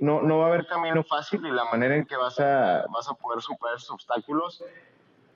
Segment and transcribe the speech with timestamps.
[0.00, 3.08] no, no va a haber camino fácil y la manera en que vas a, vas
[3.08, 4.64] a poder superar esos obstáculos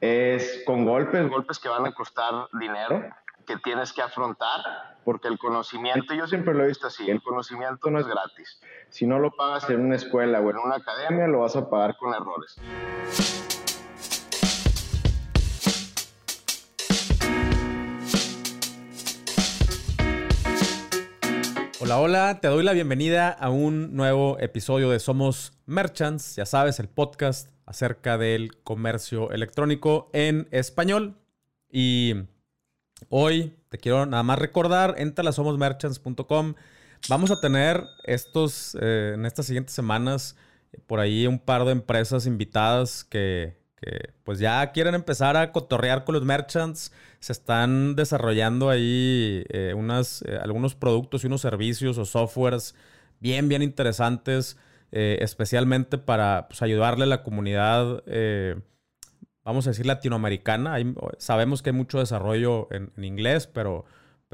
[0.01, 3.05] es con golpes, golpes que van a costar dinero,
[3.47, 7.91] que tienes que afrontar, porque el conocimiento, yo siempre lo he visto así, el conocimiento
[7.91, 8.61] no es gratis.
[8.89, 11.97] Si no lo pagas en una escuela o en una academia, lo vas a pagar
[11.97, 12.57] con errores.
[21.85, 26.81] Hola, hola, te doy la bienvenida a un nuevo episodio de Somos Merchants, ya sabes,
[26.81, 31.15] el podcast acerca del comercio electrónico en español.
[31.71, 32.15] Y
[33.11, 36.55] hoy te quiero nada más recordar, entra a somosmerchants.com.
[37.11, 40.37] Vamos a tener estos, eh, en estas siguientes semanas,
[40.87, 43.59] por ahí un par de empresas invitadas que,
[44.23, 46.93] pues ya quieren empezar a cotorrear con los merchants.
[47.21, 52.75] Se están desarrollando ahí eh, eh, algunos productos y unos servicios o softwares
[53.21, 54.57] bien, bien interesantes,
[54.93, 58.03] eh, especialmente para pues, ayudarle a la comunidad,
[59.45, 60.77] vamos a decir, latinoamericana.
[61.19, 63.85] sabemos que hay mucho desarrollo en, en inglés, pero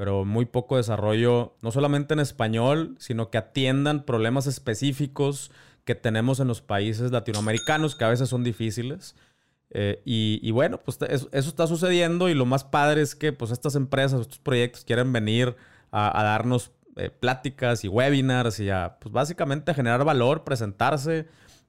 [0.01, 5.51] pero muy poco desarrollo, no solamente en español, sino que atiendan problemas específicos
[5.83, 9.15] que tenemos en los países latinoamericanos, que a veces son difíciles.
[9.73, 13.75] Eh, y, bueno, pues eso, está sucediendo y lo más padre es que pues estas
[13.75, 15.55] empresas, estos proyectos quieren venir
[15.91, 21.25] a, darnos eh, pláticas y webinars y a pues básicamente generar valor, presentarse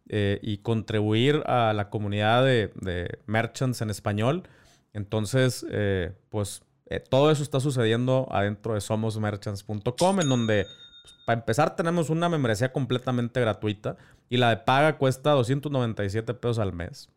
[0.08, 4.42] eh, y contribuir a la comunidad de, merchants en español.
[4.92, 5.64] Entonces,
[6.28, 6.62] pues
[7.08, 10.67] todo eso está sucediendo adentro de somosmerchants.com en donde
[11.03, 13.97] pues, para empezar tenemos una membresía completamente gratuita
[14.28, 17.08] y la de paga cuesta 297 pesos al mes.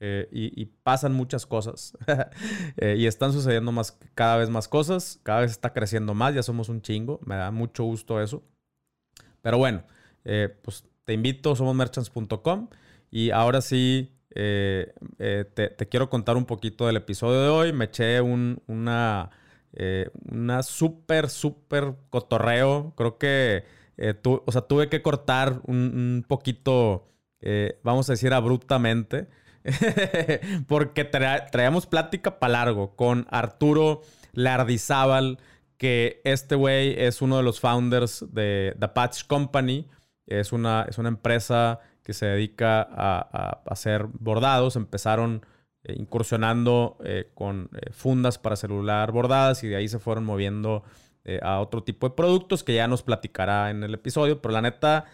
[0.00, 1.96] Eh, y, pasan muchas cosas.
[2.76, 5.18] Eh, y están sucediendo más, cada vez más cosas.
[5.22, 6.34] Cada vez está creciendo más.
[6.34, 7.20] Ya somos un chingo.
[7.24, 8.42] Me da mucho gusto eso.
[9.42, 9.82] Pero bueno,
[10.24, 12.68] eh, pues te invito, somosmerchants.com.
[13.10, 17.72] Y ahora sí, te, quiero contar un poquito del episodio de hoy.
[17.72, 19.30] Me eché un, una,
[20.30, 22.92] una súper, súper cotorreo.
[22.96, 23.64] Creo que
[24.24, 27.08] o sea, tuve que cortar un poquito,
[27.82, 29.26] vamos a decir, abruptamente.
[30.66, 34.02] porque traíamos plática para largo con Arturo
[34.32, 35.38] Lardizábal,
[35.76, 39.86] que este güey es uno de los founders de The Patch Company.
[40.26, 44.76] Es una, es una empresa que se dedica a, hacer bordados.
[44.76, 45.44] Empezaron
[45.84, 50.84] eh, incursionando eh, con eh, fundas para celular bordadas y de ahí se fueron moviendo
[51.42, 54.40] a otro tipo de productos que ya nos platicará en el episodio.
[54.40, 55.04] Pero la neta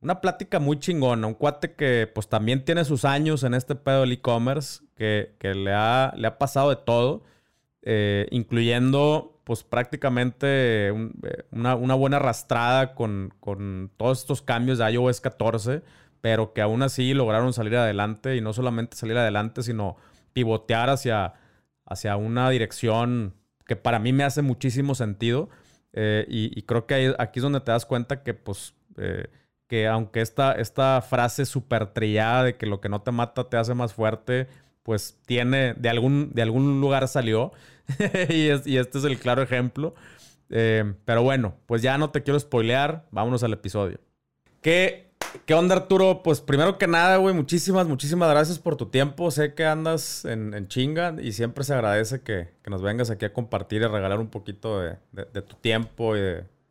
[0.00, 4.00] una plática muy chingona, un cuate que pues también tiene sus años en este pedo
[4.00, 7.22] del e-commerce, que, le, ha, le ha pasado de todo,
[7.82, 11.10] eh, incluyendo pues prácticamente eh,
[11.50, 13.32] una, buena arrastrada con,
[13.96, 15.82] todos estos cambios de iOS 14,
[16.20, 19.96] pero que aún así lograron salir adelante y no solamente salir adelante, sino
[20.32, 21.34] pivotear hacia,
[21.84, 23.34] hacia una dirección
[23.66, 25.48] que para mí me hace muchísimo sentido.
[25.92, 28.74] Eh, y, creo que aquí es donde te das cuenta que pues
[29.70, 33.56] que aunque esta, esta frase súper trillada de que lo que no te mata te
[33.56, 34.48] hace más fuerte,
[34.82, 37.52] pues tiene, de algún, de algún lugar salió.
[38.28, 39.94] y, este es el claro ejemplo.
[40.48, 44.00] Eh, pero bueno, pues ya no te quiero spoilear, vámonos al episodio.
[44.60, 45.12] ¿Qué,
[45.46, 46.24] qué onda Arturo?
[46.24, 49.30] Pues primero que nada, güey, muchísimas, muchísimas gracias por tu tiempo.
[49.30, 53.82] Sé que andas en, chinga y siempre se agradece que, nos vengas aquí a compartir
[53.82, 54.96] y regalar un poquito de,
[55.42, 56.20] tu tiempo y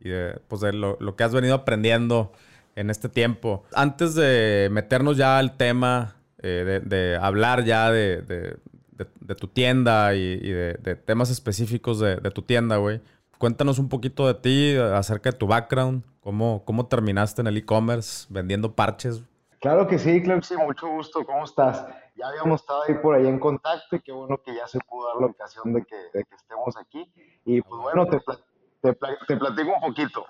[0.10, 2.34] de, pues de lo, lo que has venido aprendiendo
[2.80, 3.64] en este tiempo.
[3.74, 8.58] Antes de meternos ya al tema, eh, de, hablar ya de,
[9.38, 13.02] tu tienda y, de, temas específicos de, tu tienda, güey,
[13.38, 18.28] cuéntanos un poquito de ti, acerca de tu background, cómo, cómo terminaste en el e-commerce
[18.30, 19.24] vendiendo parches.
[19.60, 21.86] Claro que sí, claro que sí, mucho gusto, ¿cómo estás?
[22.16, 25.08] Ya habíamos estado ahí por ahí en contacto y qué bueno que ya se pudo
[25.08, 27.12] dar la ocasión de que, estemos aquí.
[27.44, 28.20] Y pues bueno, te,
[28.82, 28.98] te,
[29.28, 30.26] te platico un poquito.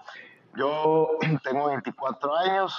[0.55, 2.75] Yo tengo 24 años,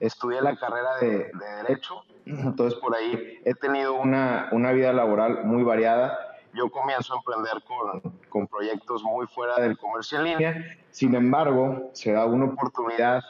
[0.00, 1.30] estudié la carrera de,
[1.62, 6.18] Derecho, entonces por ahí he tenido una, una, vida laboral muy variada.
[6.54, 11.90] Yo comienzo a emprender con, con proyectos muy fuera del comercio en línea, sin embargo,
[11.92, 13.22] se da una oportunidad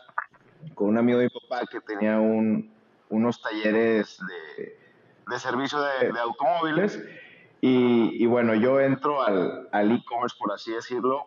[0.75, 2.70] con un amigo de mi papá que tenía un,
[3.08, 4.19] unos talleres
[4.56, 4.78] de,
[5.28, 7.02] de servicio de, de automóviles.
[7.60, 11.25] Y, y, bueno, yo entro al, al e-commerce, por así decirlo,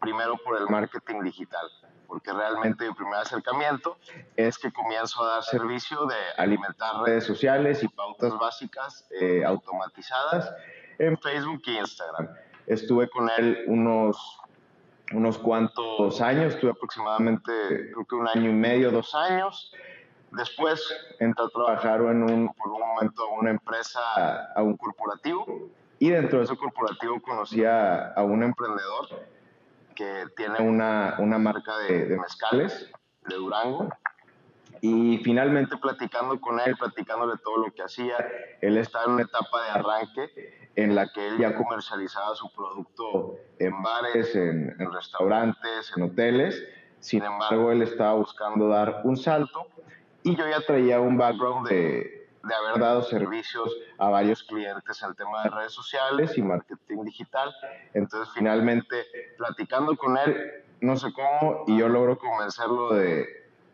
[0.00, 1.66] primero por el marketing digital,
[2.06, 3.96] porque realmente mi primer acercamiento
[4.36, 10.52] es que comienzo a dar servicio de alimentar redes sociales y pautas básicas eh, automatizadas
[10.98, 12.28] en Facebook e Instagram.
[12.66, 14.40] Estuve con él unos
[15.12, 17.52] unos cuantos años, estuve aproximadamente
[17.92, 19.72] creo que un año y medio, dos años.
[20.32, 20.82] Después
[21.20, 24.00] entré a trabajar en un, por un momento a una empresa,
[24.54, 25.46] a un corporativo,
[25.98, 29.08] y dentro de ese corporativo conocí a, a un emprendedor
[29.96, 32.90] que tiene una, una marca de, de, mezcales
[33.28, 33.88] de Durango.
[34.80, 38.16] Y finalmente platicando con él, platicándole todo lo que hacía,
[38.60, 43.38] él estaba en una etapa de arranque en la que él ya comercializaba su producto
[43.58, 46.62] en bares, en, en restaurantes, en hoteles.
[47.00, 49.66] Sin embargo, él estaba buscando dar un salto
[50.22, 52.15] y yo ya traía un background de,
[52.46, 57.54] de haber dado servicios a varios clientes en tema de redes sociales y marketing digital.
[57.94, 59.04] Entonces, finalmente,
[59.36, 63.26] platicando con él, no sé cómo, y yo logro convencerlo de,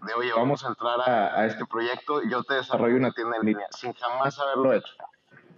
[0.06, 3.46] de oye, vamos a entrar a, a, este proyecto, yo te desarrollo una tienda en
[3.46, 4.92] línea, sin jamás haberlo hecho.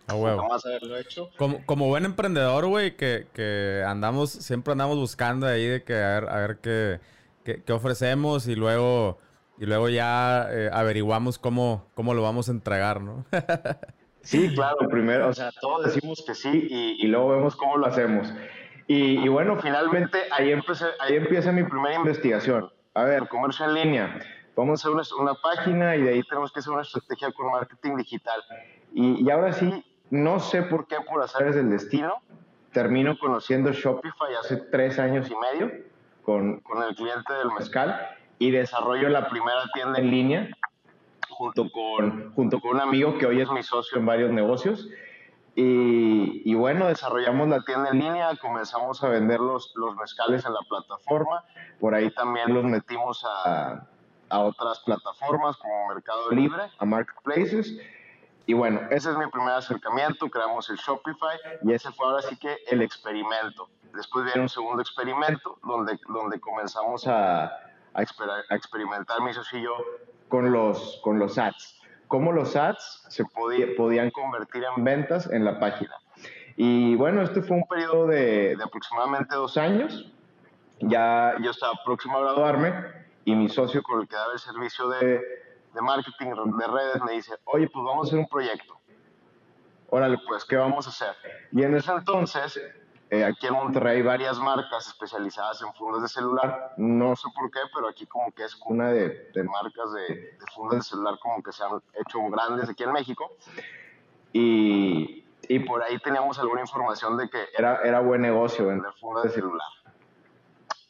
[0.06, 0.42] Ah, huevo.
[0.42, 1.30] Jamás haberlo hecho.
[1.38, 6.20] Como, como buen emprendedor, güey, que, que andamos, siempre andamos buscando ahí de que a
[6.20, 7.00] ver, a ver qué,
[7.44, 9.18] qué, qué ofrecemos y luego
[9.58, 13.24] y luego ya eh, averiguamos cómo, cómo lo vamos a entregar, ¿no?
[14.22, 18.32] sí, claro, primero, o sea, todos decimos que sí y, luego vemos cómo lo hacemos.
[18.86, 22.70] Y, bueno, finalmente ahí, empecé, ahí empieza mi primera investigación.
[22.92, 24.20] A ver, comercio en línea.
[24.54, 27.96] Vamos a hacer una, página y de ahí tenemos que hacer una estrategia con marketing
[27.96, 28.40] digital.
[28.92, 32.20] Y, y ahora sí, no sé por qué, por azares del destino,
[32.72, 35.72] termino conociendo Shopify hace tres años y medio
[36.22, 37.98] con, con el cliente del mezcal
[38.38, 40.50] y desarrollo la primera tienda en línea
[41.34, 44.88] junto con, junto con un amigo que hoy es mi socio en varios negocios.
[45.56, 50.52] Y, y, bueno, desarrollamos la tienda en línea, comenzamos a vender los, los mezcales en
[50.52, 51.44] la plataforma,
[51.78, 53.86] por ahí también los metimos a,
[54.30, 57.78] a otras plataformas como Mercado Libre, a marketplaces.
[58.46, 62.36] Y bueno, ese es mi primer acercamiento, creamos el Shopify y ese fue ahora sí
[62.36, 63.68] que el experimento.
[63.94, 67.52] Después viene un segundo experimento donde, donde comenzamos a,
[67.94, 69.76] a, a experimentar mi socio y yo
[70.28, 71.80] con los, con los ads.
[72.08, 75.94] Cómo los ads se podía, podían convertir en ventas en la página.
[76.56, 80.12] Y bueno, este fue un periodo de, de aproximadamente dos años.
[80.80, 82.72] Ya yo estaba próximo a graduarme
[83.24, 85.20] y mi socio con el que daba el servicio de,
[85.74, 88.78] de marketing de redes me dice, oye, pues vamos a hacer un proyecto.
[89.90, 91.14] Órale, pues, ¿qué vamos a hacer?
[91.52, 92.60] Y en ese entonces
[93.10, 96.74] eh, aquí en Monterrey hay varias marcas especializadas en fundas de celular.
[96.78, 100.78] No sé por qué, pero aquí como que es una de, marcas de, de, fundas
[100.78, 103.30] de celular como que se han hecho grandes aquí en México.
[104.32, 105.22] Y,
[105.68, 109.68] por ahí teníamos alguna información de que era, era buen negocio vender fundas de celular.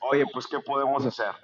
[0.00, 1.34] Oye, pues ¿qué podemos hacer?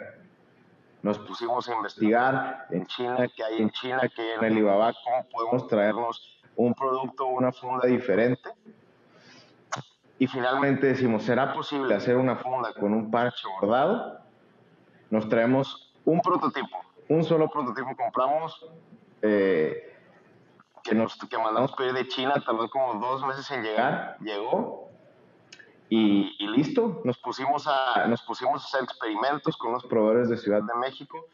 [1.02, 5.26] Nos pusimos a investigar en China, qué hay en China, qué hay en Alibaba, cómo
[5.30, 8.50] podemos traernos un producto, una funda diferente
[10.20, 14.20] y finalmente decimos, ¿será posible hacer una funda con un parche bordado?
[15.08, 16.76] Nos traemos un prototipo,
[17.08, 18.66] un solo prototipo compramos,
[19.22, 19.96] eh,
[20.84, 24.90] que, nos, que mandamos pedir de China, tardó como dos meses en llegar, llegó
[25.88, 30.36] y, y, listo, nos pusimos, a, nos pusimos a hacer experimentos con los proveedores de
[30.36, 31.24] Ciudad de México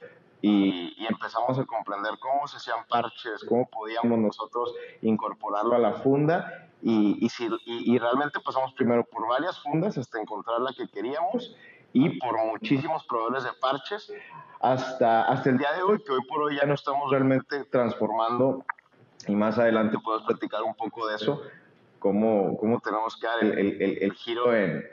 [0.41, 4.73] y, y, empezamos a comprender cómo se hacían parches, cómo podíamos nosotros
[5.03, 10.21] incorporarlo a la funda y, y, si, y, realmente pasamos primero por varias fundas hasta
[10.21, 11.57] encontrar la que queríamos
[11.93, 14.13] y por muchísimos proveedores de parches
[14.61, 18.65] hasta, hasta el día de hoy, que hoy por hoy ya no estamos realmente transformando
[19.27, 21.43] y más adelante puedo platicar un poco de eso,
[21.99, 24.85] cómo, cómo tenemos que dar el, el, el giro en,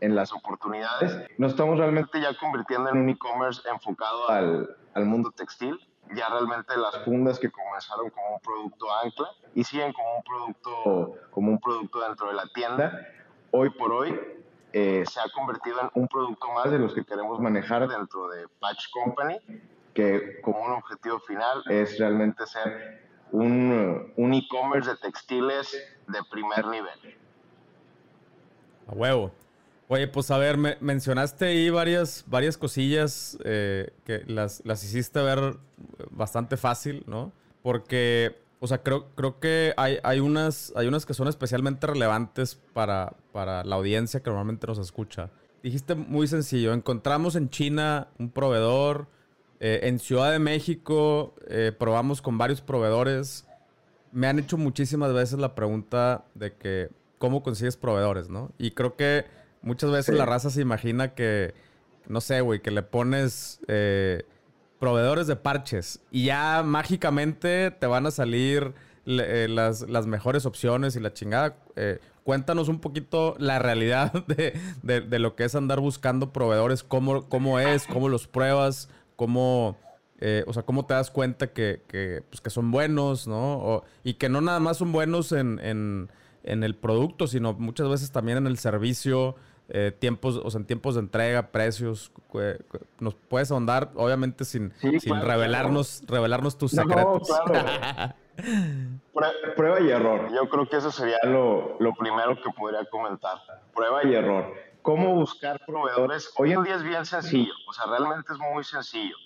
[0.00, 1.24] en las oportunidades.
[1.38, 5.78] Nos estamos realmente ya convirtiendo en un e-commerce enfocado al, al mundo textil
[6.14, 11.14] ya realmente las fundas que comenzaron como un producto ancla y siguen como un producto,
[11.30, 13.08] como un producto dentro de la tienda,
[13.50, 14.20] hoy por hoy
[14.72, 18.48] eh, se ha convertido en un producto más de los que queremos manejar dentro de
[18.60, 19.38] Patch Company,
[19.94, 25.72] que como un objetivo final es realmente ser un, un e-commerce de textiles
[26.06, 27.16] de primer nivel.
[28.88, 29.30] A huevo.
[29.92, 35.20] Oye, pues a ver, me mencionaste ahí varias, varias cosillas eh, que las, las hiciste
[35.20, 35.58] ver
[36.10, 37.30] bastante fácil, ¿no?
[37.62, 42.58] Porque, o sea, creo, creo que hay, hay, unas, hay unas que son especialmente relevantes
[42.72, 45.28] para, para la audiencia que normalmente nos escucha.
[45.62, 49.08] Dijiste muy sencillo, encontramos en China un proveedor,
[49.60, 53.46] eh, en Ciudad de México eh, probamos con varios proveedores.
[54.10, 58.52] Me han hecho muchísimas veces la pregunta de que, ¿cómo consigues proveedores, no?
[58.56, 60.18] Y creo que Muchas veces sí.
[60.18, 61.54] la raza se imagina que,
[62.08, 64.24] no sé, güey, que le pones eh,
[64.78, 70.94] proveedores de parches y ya mágicamente te van a salir eh, las, las, mejores opciones
[70.94, 71.56] y la chingada.
[71.74, 77.58] Eh, cuéntanos un poquito la realidad de, lo que es andar buscando proveedores, cómo, cómo
[77.58, 79.76] es, cómo los pruebas, cómo,
[80.20, 83.82] eh, o sea, cómo te das cuenta que, que, pues, que son buenos, ¿no?
[84.04, 86.10] y que no nada más son buenos en, en,
[86.44, 89.34] en, el producto, sino muchas veces también en el servicio,
[89.74, 92.12] eh, tiempos, o sea, en tiempos de entrega, precios.
[93.00, 97.26] Nos puedes ahondar, obviamente, sin, sin revelarnos, revelarnos tus secretos.
[99.56, 100.28] Prueba y error.
[100.34, 103.38] Yo creo que eso sería lo, lo primero que podría comentar.
[103.74, 104.52] Prueba y error.
[104.82, 106.30] ¿Cómo buscar proveedores?
[106.36, 109.16] Hoy en día es bien sencillo, o sea, realmente es muy sencillo.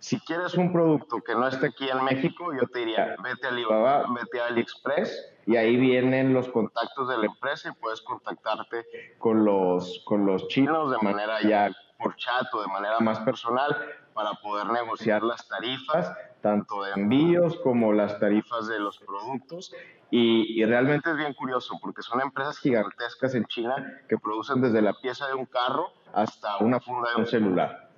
[0.00, 3.50] Si quieres un producto que no esté aquí en México, yo te diría, vete a
[3.50, 8.86] Alibaba, vete a AliExpress y ahí vienen los contactos de la empresa y puedes contactarte
[9.18, 13.76] con los, con los chinos de manera ya por chat o de manera más personal
[14.14, 16.12] para poder negociar las tarifas,
[16.42, 19.74] tanto de envíos como las tarifas de los productos.
[20.10, 24.80] Y, y, realmente es bien curioso porque son empresas gigantescas en China que producen desde
[24.80, 27.90] la pieza de un carro hasta una funda de un celular.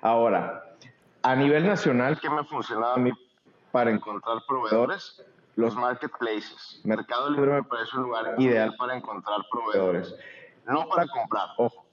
[0.00, 0.63] Ahora,
[1.24, 3.10] a nivel nacional, ¿qué me ha funcionado a mí
[3.72, 5.24] para encontrar proveedores?
[5.56, 6.82] Los marketplaces.
[6.84, 10.14] Mercado Libre me parece un lugar ideal para encontrar proveedores.
[10.66, 11.86] No para comprar, ojo.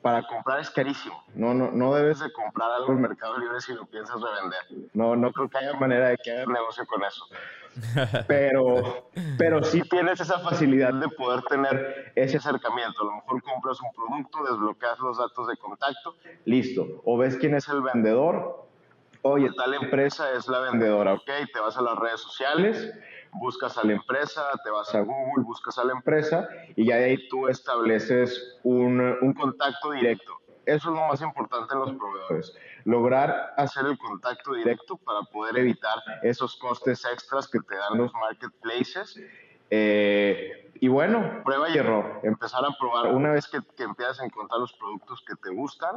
[0.00, 1.22] Para comprar es carísimo.
[1.34, 4.88] No, no, no debes de comprar algo en Mercado Libre si lo piensas revender.
[4.94, 7.26] No, no creo que haya manera de que hagas negocio con eso.
[8.26, 13.02] Pero, pero sí tienes esa facilidad de poder tener ese acercamiento.
[13.02, 17.00] A lo mejor compras un producto, desbloqueas los datos de contacto, listo.
[17.04, 18.69] O ves quién es el vendedor,
[19.22, 22.92] oye, tal empresa es la vendedora, ok, te vas a las redes sociales,
[23.32, 27.04] buscas a la empresa, te vas a Google, buscas a la empresa y ya de
[27.04, 30.32] ahí tú estableces un, un contacto directo.
[30.66, 35.58] Eso es lo más importante en los proveedores, lograr hacer el contacto directo para poder
[35.58, 39.20] evitar esos costes extras que te dan los marketplaces.
[39.70, 43.14] Eh, y bueno, prueba y error, empezar a probar.
[43.14, 45.96] Una vez que, que empiezas a encontrar los productos que te gustan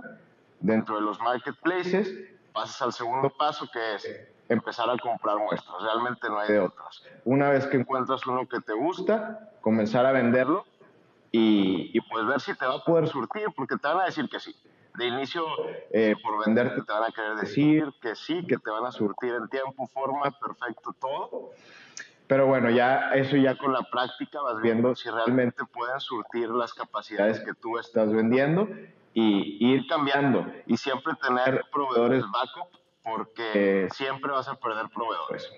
[0.59, 2.11] dentro de los marketplaces,
[2.53, 5.81] pasas al segundo paso que es empezar a comprar muestras.
[5.81, 7.03] Realmente no hay de otras.
[7.25, 10.65] Una vez que encuentras uno que te gusta, comenzar a venderlo
[11.31, 14.29] y, y pues ver si te va a poder surtir, porque te van a decir
[14.29, 14.55] que sí.
[14.95, 15.43] De inicio,
[15.91, 19.33] eh, por venderte te van a querer decir que sí, que te van a surtir
[19.33, 21.51] en tiempo, forma, perfecto, todo.
[22.27, 26.73] Pero bueno, ya eso ya con la práctica vas viendo si realmente pueden surtir las
[26.73, 28.67] capacidades que tú estás vendiendo
[29.13, 35.51] y, ir cambiando y siempre tener proveedores backup porque siempre vas a perder proveedores.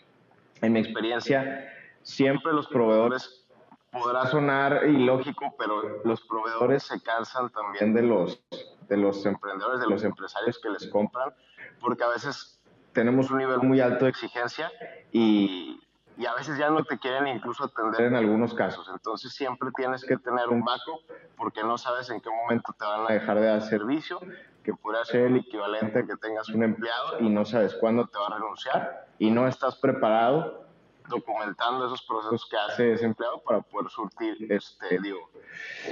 [0.62, 1.72] En mi experiencia,
[2.02, 3.46] siempre los proveedores,
[3.92, 8.44] podrá sonar ilógico, pero los proveedores se cansan también de los,
[8.90, 11.34] de los emprendedores, de los empresarios que les compran,
[11.80, 14.72] porque a veces tenemos un nivel muy alto de exigencia
[15.12, 15.80] y,
[16.18, 18.90] y a veces ya no te quieren incluso atender en algunos casos.
[18.92, 21.02] Entonces siempre tienes que tener un backup
[21.36, 24.20] porque no sabes en qué momento te van a dejar de dar servicio,
[24.64, 28.18] que puede ser el equivalente a que tengas un empleado y no sabes cuándo te
[28.18, 30.66] va a renunciar y no estás preparado
[31.08, 35.30] documentando esos procesos que hace ese empleado para poder surtir, este, digo,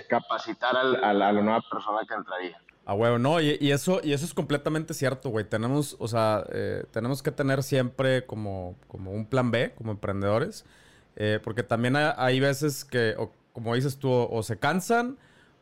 [0.09, 2.59] capacitar al, a la nueva persona que entraría.
[2.85, 5.45] A huevo, no, y, eso, y eso es completamente cierto, güey.
[5.45, 10.65] Tenemos, o sea, eh, tenemos que tener siempre como, como un plan B, como emprendedores.
[11.15, 13.15] Eh, porque también hay, veces que,
[13.53, 15.17] como dices tú, o, se cansan,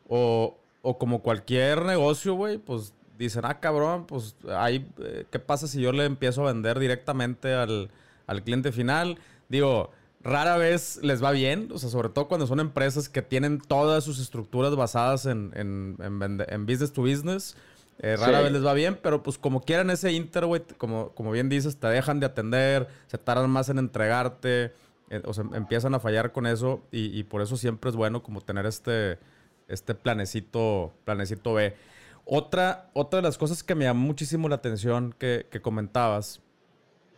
[0.08, 5.68] o, o, como cualquier negocio, güey, pues dicen, ah, cabrón, pues ahí, eh, ¿qué pasa
[5.68, 7.90] si yo le empiezo a vender directamente al,
[8.26, 9.18] al cliente final?
[9.48, 9.90] Digo,
[10.22, 14.04] rara vez les va bien, o sea, sobre todo cuando son empresas que tienen todas
[14.04, 17.56] sus estructuras basadas en, en, en, business to business.
[17.98, 20.44] Eh, rara vez les va bien, pero pues como quieran ese inter,
[20.78, 24.72] como, como bien dices, te dejan de atender, se tardan más en entregarte,
[25.10, 28.40] eh, o sea, empiezan a fallar con eso y, por eso siempre es bueno como
[28.40, 29.18] tener este,
[29.68, 31.76] este planecito, planecito B.
[32.24, 36.40] Otra, otra de las cosas que me llamó muchísimo la atención que, que comentabas,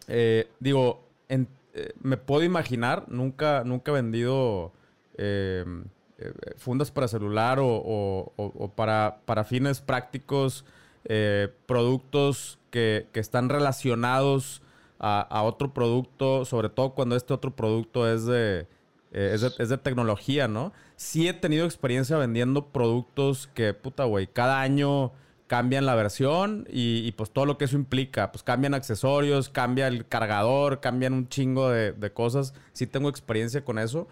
[0.08, 1.46] eh, digo, en,
[1.76, 4.73] eh, me puedo imaginar, nunca, nunca he vendido
[5.19, 5.85] em,
[6.19, 10.64] eh, fundas para celular o, para, para, fines prácticos,
[11.04, 14.62] eh, productos que, están relacionados
[15.00, 18.69] a, otro producto, sobre todo cuando este otro producto es de,
[19.11, 20.73] es de, es de, tecnología, ¿no?
[20.95, 25.12] Sí he tenido experiencia vendiendo productos que, puta, güey, cada año
[25.46, 28.32] cambian la versión y, pues todo lo que eso implica.
[28.32, 32.54] Pues cambian accesorios, cambia el cargador, cambian un chingo de, cosas.
[32.72, 34.08] Sí tengo experiencia con eso.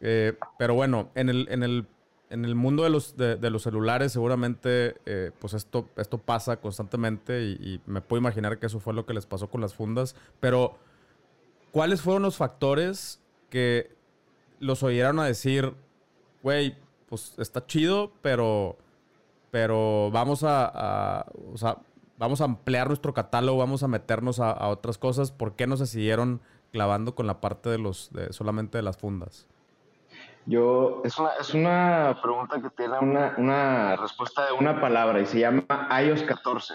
[0.00, 1.86] Eh, pero bueno, en el, en el,
[2.30, 7.42] en el mundo de los, de, los celulares seguramente eh, pues esto, esto pasa constantemente
[7.42, 10.16] y, y, me puedo imaginar que eso fue lo que les pasó con las fundas.
[10.40, 10.76] Pero,
[11.70, 13.20] ¿cuáles fueron los factores
[13.50, 13.94] que
[14.58, 15.74] los oyeron a decir,
[16.42, 16.76] güey,
[17.08, 18.76] pues está chido, pero,
[19.56, 21.78] pero vamos a, o sea,
[22.18, 25.32] vamos a ampliar nuestro catálogo, vamos a meternos a, otras cosas.
[25.32, 28.98] ¿Por qué no se siguieron clavando con la parte de los, de, solamente de las
[28.98, 29.46] fundas?
[30.44, 35.26] Yo, es una, es una pregunta que tiene una, una respuesta de una palabra y
[35.26, 35.64] se llama
[36.02, 36.74] iOS 14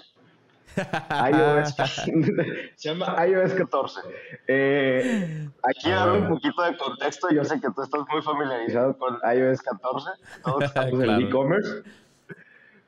[0.76, 1.76] iOS,
[2.76, 4.02] se llama iOS 14.
[4.48, 7.30] Eh, aquí dar un poquito de contexto.
[7.32, 10.10] Yo sé que tú estás muy familiarizado con iOS 14,
[10.44, 11.84] todos estamos en el e-commerce.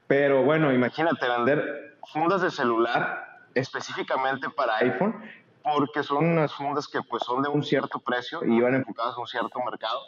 [0.07, 5.15] Pero bueno, imagínate vender fundas de celular específicamente para iPhone,
[5.63, 9.19] porque son unas fundas que pues son de un cierto precio y iban enfocadas a
[9.19, 10.01] un cierto mercado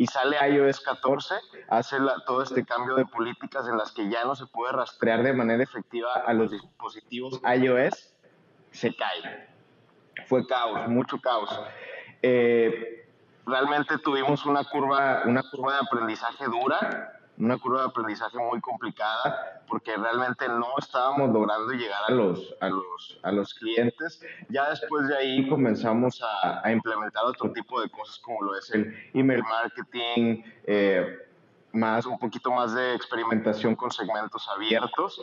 [0.00, 1.34] y sale iOS 14,
[1.68, 5.34] hace todo este cambio de políticas en las que ya no se puede rastrear de
[5.34, 8.14] manera efectiva a los dispositivos iOS,
[8.70, 9.46] se cae.
[10.26, 11.50] Fue caos, mucho caos.
[12.22, 13.06] Eh,
[13.44, 19.62] realmente tuvimos una curva, una curva de aprendizaje dura, una curva de aprendizaje muy complicada
[19.66, 24.20] porque realmente no estábamos logrando llegar a los, a los, a los clientes.
[24.48, 28.94] Ya después de ahí comenzamos a, implementar otro tipo de cosas como lo es el
[29.14, 31.18] email marketing, eh,
[31.72, 35.22] más, un poquito más de experimentación con segmentos abiertos.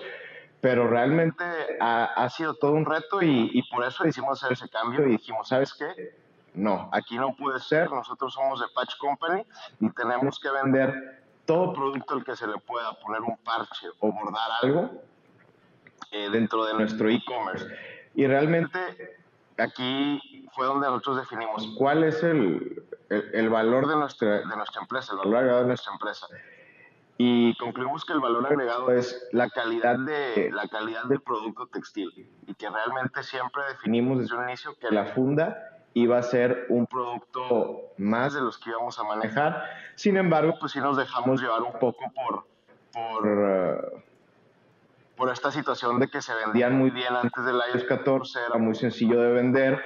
[0.60, 1.44] Pero realmente
[1.80, 6.16] ha, sido todo un reto y, por eso hacer ese cambio y dijimos, ¿sabes qué?
[6.56, 7.92] No, aquí no puede ser.
[7.92, 9.44] Nosotros somos de Patch Company
[9.80, 14.12] y tenemos que vender todo producto al que se le pueda poner un parche o
[14.12, 14.92] bordar algo
[16.12, 17.66] eh, dentro de nuestro e-commerce.
[18.13, 18.80] Y realmente
[19.58, 25.13] aquí fue donde nosotros definimos cuál es el, el, valor de nuestra, de nuestra empresa,
[25.13, 26.27] el valor agregado de nuestra empresa.
[27.18, 32.30] Y concluimos que el valor agregado es la calidad, de, la calidad del producto textil
[32.46, 36.86] y que realmente siempre definimos desde un inicio que la funda iba a ser un
[36.86, 39.63] producto más de los que íbamos a manejar.
[39.96, 42.46] Sin embargo, pues sí nos dejamos llevar un poco por,
[42.94, 44.04] por, eh,
[45.16, 48.75] por esta situación de que se vendían muy bien antes del iOS 14, era muy
[48.75, 49.82] sencillo de vender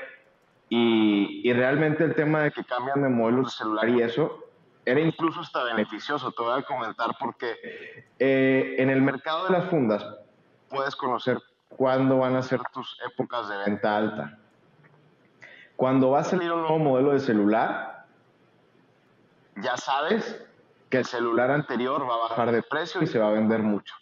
[0.68, 4.46] y, y realmente el tema de que cambian de modelos de celular y eso
[4.86, 7.55] era incluso hasta beneficioso, te voy a comentar porque
[8.20, 10.05] eh, en el mercado de las fundas
[10.70, 11.38] puedes conocer
[11.70, 14.41] cuándo van a ser tus épocas de venta alta.
[15.81, 18.05] Cuando va a salir un nuevo modelo de celular,
[19.55, 20.39] ya sabes
[20.91, 23.96] que el celular anterior va a bajar de precio y se va a vender mucho.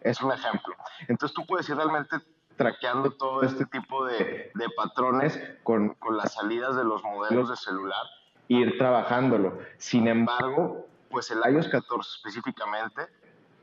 [0.00, 0.74] Es un ejemplo.
[1.08, 2.16] Entonces tú puedes ir realmente
[2.56, 8.06] traqueando todo este tipo de, patrones con, las salidas de los modelos de celular
[8.48, 9.58] e ir trabajándolo.
[9.76, 13.02] Sin embargo, pues el iOS 14 específicamente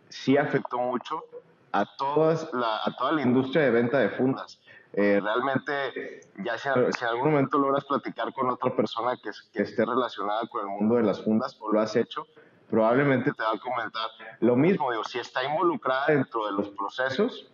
[0.10, 1.24] sí afectó mucho
[1.72, 4.60] a toda la industria de venta de fundas.
[4.94, 9.86] Eh, realmente, ya si, en algún momento logras platicar con otra persona que, que esté
[9.86, 12.26] relacionada con el mundo de las fundas o lo has hecho,
[12.70, 14.92] probablemente te va a comentar lo mismo.
[14.92, 17.52] Digo, si está involucrada dentro de los procesos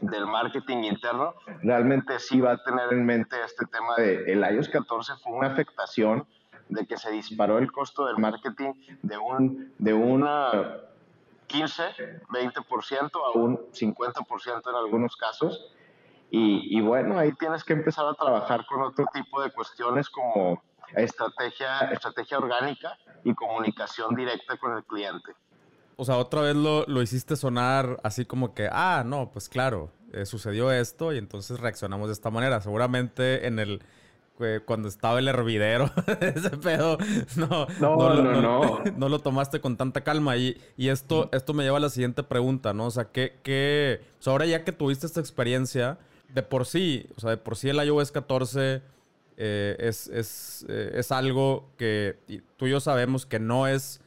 [0.00, 4.68] del marketing interno, realmente sí va a tener en mente este tema de el iOS
[4.68, 6.26] 14 fue una afectación
[6.68, 10.80] de que se disparó el costo del marketing de un de una
[11.46, 11.82] 15,
[12.28, 15.72] 20% a un 50% en algunos casos
[16.30, 20.62] y, bueno, ahí tienes que empezar a trabajar con otro tipo de cuestiones como
[20.94, 25.32] estrategia, estrategia orgánica y comunicación directa con el cliente.
[25.96, 29.90] O sea, otra vez lo, lo hiciste sonar así como que, ah, no, pues claro,
[30.12, 32.60] eh, sucedió esto y entonces reaccionamos de esta manera.
[32.60, 33.82] Seguramente en el,
[34.40, 36.98] eh, cuando estaba el hervidero, ese pedo,
[37.36, 40.36] no, no, no, no, no, lo tomaste con tanta calma.
[40.36, 42.86] Y, y, esto, esto me lleva a la siguiente pregunta, ¿no?
[42.86, 47.06] O sea, ¿qué, qué, o sea, ahora ya que tuviste esta experiencia, de por sí,
[47.16, 48.82] o sea, de por sí el iOS 14
[49.38, 52.16] eh, es, es, eh, es, algo que
[52.56, 54.00] tú y yo sabemos que no es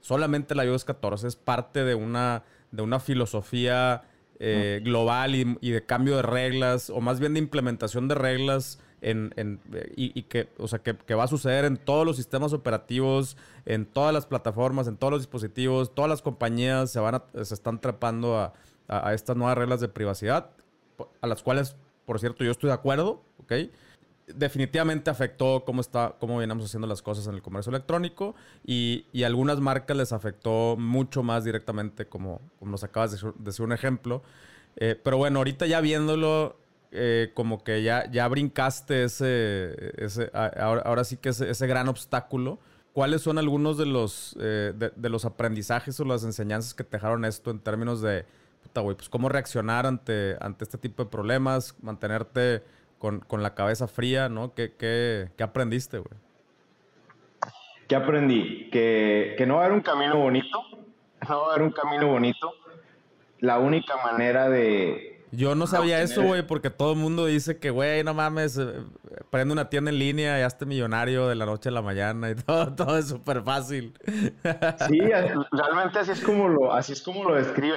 [0.00, 4.04] solamente el iOS 14, es parte de una, de una filosofía
[4.38, 8.78] eh, global y, y, de cambio de reglas, o más bien de implementación de reglas.
[9.02, 9.60] En, en,
[9.94, 13.36] y, y, que, o sea, que, que, va a suceder en todos los sistemas operativos,
[13.66, 17.54] en todas las plataformas, en todos los dispositivos, todas las compañías se van a, se
[17.54, 18.54] están trepando a,
[18.88, 20.50] a, a estas nuevas reglas de privacidad
[21.20, 23.52] a las cuales, por cierto, yo estoy de acuerdo, ¿ok?
[24.34, 29.22] Definitivamente afectó cómo, está, cómo veníamos haciendo las cosas en el comercio electrónico y, y
[29.22, 34.22] algunas marcas les afectó mucho más directamente, como, como nos acabas de decir un ejemplo.
[34.76, 36.56] Eh, pero bueno, ahorita ya viéndolo,
[36.92, 41.88] eh, como que ya, ya brincaste ese, ese ahora, ahora, sí que ese, ese, gran
[41.88, 42.58] obstáculo.
[42.92, 46.96] ¿Cuáles son algunos de los, eh, de, de, los aprendizajes o las enseñanzas que te
[46.96, 48.24] dejaron esto en términos de
[48.72, 52.62] pues cómo reaccionar ante, ante este tipo de problemas, mantenerte
[52.98, 54.54] con, con la cabeza fría, ¿no?
[54.54, 56.18] ¿Qué, qué, qué aprendiste, güey?
[57.88, 58.68] ¿Qué aprendí?
[58.70, 60.60] Que, que no va a haber un camino bonito,
[61.28, 62.52] no va a haber un camino bonito.
[63.38, 67.70] La única manera de, yo no sabía eso, güey, porque todo el mundo dice que,
[67.70, 68.72] güey, no mames, eh,
[69.30, 72.34] prende una tienda en línea y hazte millonario de la noche a la mañana y
[72.46, 73.92] todo, todo es súper fácil.
[74.88, 75.00] Sí,
[75.52, 77.76] realmente así es como lo, así es como lo describe.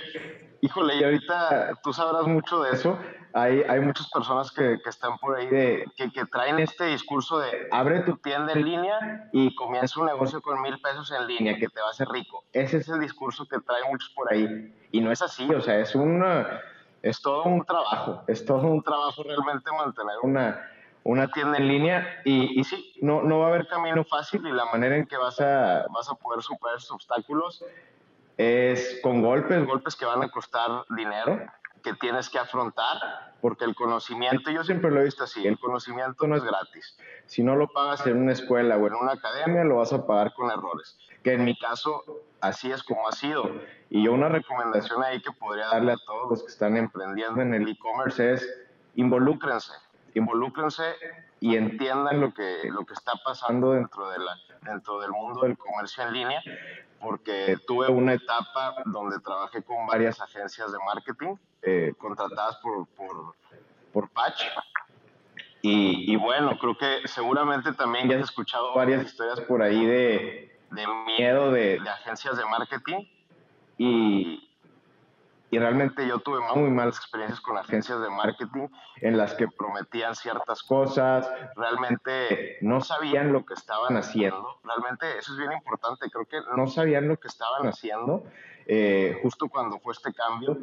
[0.62, 2.98] Híjole, y ahorita tú sabrás mucho de eso.
[3.34, 7.39] Hay, hay muchas personas que, que están por ahí de, que, que, traen este discurso
[7.39, 11.58] de abre tu tienda en línea y comienza un negocio con mil pesos en línea
[11.58, 12.43] que te va a hacer rico.
[12.54, 14.74] Ese es el discurso que traen muchos por ahí.
[14.91, 16.24] Y no es así, o sea, es un
[17.02, 20.69] es todo un trabajo, es todo un trabajo realmente mantener una,
[21.04, 24.52] una tienda en línea y, y sí, no, no va a haber camino fácil y
[24.52, 27.63] la manera en que vas a, vas a poder superar esos obstáculos
[28.39, 31.41] es con golpes, golpes que van a costar dinero,
[31.84, 36.25] que tienes que afrontar, porque el conocimiento, yo siempre lo he visto así, el conocimiento
[36.25, 36.97] no es gratis.
[37.25, 40.34] Si no lo pagas en una escuela o en una academia, lo vas a pagar
[40.34, 42.02] con errores, que en mi caso
[42.39, 43.43] así es como ha sido.
[43.89, 47.54] Y yo una recomendación ahí que podría darle a todos los que están emprendiendo en
[47.54, 48.49] el e-commerce es
[48.95, 49.73] involúcrense,
[50.13, 50.84] involúcrense
[51.39, 55.58] y entiendan lo que, lo que está pasando dentro, de la, dentro del mundo del
[55.58, 56.41] comercio en línea,
[56.99, 63.36] porque tuve una etapa donde trabajé con varias agencias de marketing eh, contratadas por, por,
[63.93, 64.43] por Patch.
[65.62, 70.58] Y, y, bueno, creo que seguramente también ya has escuchado varias historias por ahí de,
[70.71, 73.06] de miedo de, de, agencias de marketing
[73.78, 74.49] y,
[75.52, 78.68] y realmente yo tuve muy malas experiencias con agencias de marketing
[79.02, 85.34] en las que prometían ciertas cosas, realmente no sabían lo que estaban haciendo, realmente eso
[85.34, 88.24] es bien importante, creo que no sabían lo que estaban haciendo
[88.66, 90.58] eh, justo cuando fue este cambio.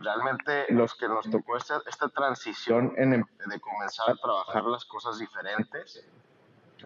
[0.00, 5.18] Realmente los que nos tocó esta, esta transición en, de comenzar a trabajar las cosas
[5.18, 6.04] diferentes,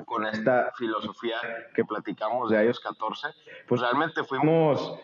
[0.07, 1.37] con esta filosofía
[1.75, 3.29] que platicamos de iOS 14,
[3.69, 4.99] pues realmente fuimos,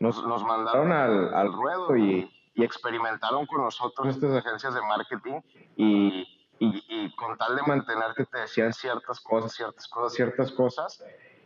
[0.00, 5.40] nos, nos mandaron al, al ruedo y, y, experimentaron con nosotros estas agencias de marketing
[5.76, 6.26] y,
[6.58, 11.04] y, y, con tal de mantener que te decían ciertas cosas, ciertas cosas, ciertas cosas.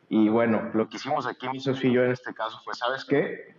[0.09, 3.05] Y bueno, lo que hicimos aquí, mi socio y yo en este caso fue, ¿sabes
[3.05, 3.55] qué?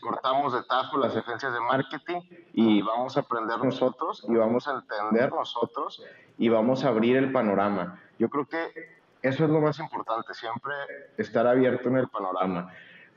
[0.00, 2.20] cortamos de tajo las agencias de marketing
[2.52, 6.02] y vamos a aprender nosotros y vamos a entender nosotros
[6.38, 8.00] y vamos a abrir el panorama.
[8.18, 8.90] Yo creo que
[9.22, 10.74] eso es lo más importante, siempre
[11.16, 12.72] estar abierto en el panorama,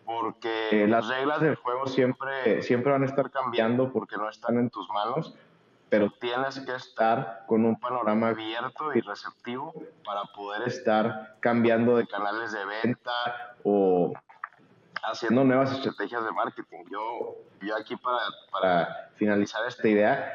[0.05, 4.69] porque las reglas del juego siempre, siempre van a estar cambiando porque no están en
[4.69, 5.35] tus manos,
[5.89, 12.07] pero tienes que estar con un panorama abierto y receptivo para poder estar cambiando de
[12.07, 13.11] canales de venta
[13.63, 14.13] o
[15.03, 16.83] haciendo nuevas estrategias de marketing.
[16.91, 18.19] Yo, yo aquí para,
[18.51, 20.33] para finalizar esta idea,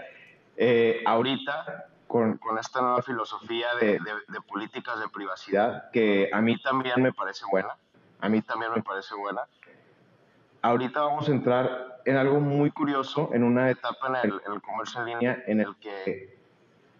[0.56, 6.40] eh, ahorita con, con, esta nueva filosofía de, de, de, políticas de privacidad, que a
[6.40, 7.76] mí también me parece buena,
[8.20, 9.42] a mí también me parece buena,
[10.62, 14.62] ahorita vamos a entrar en algo muy curioso, en una etapa en el, en el
[14.62, 16.38] comercio en línea en el que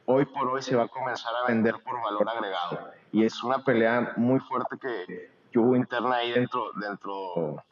[0.07, 2.91] hoy por hoy se va a comenzar a vender por valor agregado.
[3.13, 7.63] Y es una pelea muy fuerte que, hubo interna ahí dentro, dentro,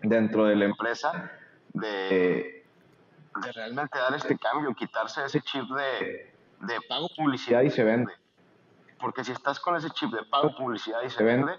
[0.00, 1.30] dentro de la empresa
[1.72, 2.64] de,
[3.54, 8.12] realmente dar este cambio, quitarse ese chip de pago publicidad y se vende.
[8.98, 11.52] Porque si estás con ese chip de pago publicidad y se vende,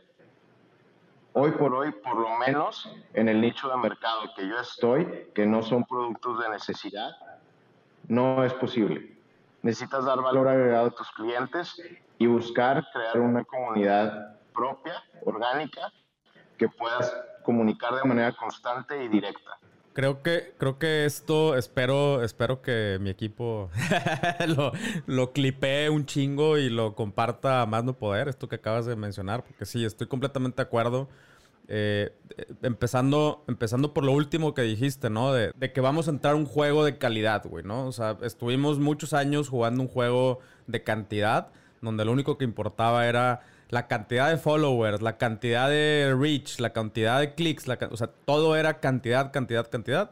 [1.33, 5.45] hoy por hoy, por lo menos en el nicho de mercado que yo estoy, que
[5.45, 7.11] no son productos de necesidad,
[8.07, 9.17] no es posible.
[9.61, 11.81] Necesitas dar valor agregado a tus clientes
[12.17, 15.91] y buscar crear una comunidad propia, orgánica,
[16.57, 19.57] que puedas comunicar de manera constante y directa.
[19.93, 23.69] Creo que, creo que esto, espero, espero que mi equipo
[24.47, 24.71] lo,
[25.05, 25.31] lo
[25.91, 29.65] un chingo y lo comparta a más no poder, esto que acabas de mencionar, porque
[29.65, 31.09] sí, estoy completamente de acuerdo.
[31.67, 32.13] Eh,
[32.63, 35.33] empezando, empezando por lo último que dijiste, ¿no?
[35.33, 37.85] De, de, que vamos a entrar un juego de calidad, güey, ¿no?
[37.85, 41.51] O sea, estuvimos muchos años jugando un juego de cantidad,
[41.81, 46.73] donde lo único que importaba era la cantidad de followers, la cantidad de reach, la
[46.73, 50.11] cantidad de clics, la, o sea, todo era cantidad, cantidad, cantidad.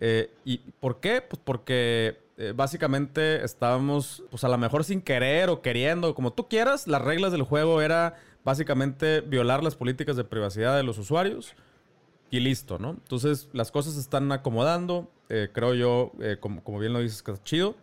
[0.00, 1.20] Eh, ¿Y por qué?
[1.20, 6.48] Pues porque eh, básicamente estábamos, pues a lo mejor sin querer o queriendo, como tú
[6.48, 11.54] quieras, las reglas del juego era básicamente violar las políticas de privacidad de los usuarios
[12.30, 12.90] y listo, ¿no?
[12.90, 17.32] Entonces las cosas se están acomodando, eh, creo yo, como, como, bien lo dices, que
[17.32, 17.74] es chido.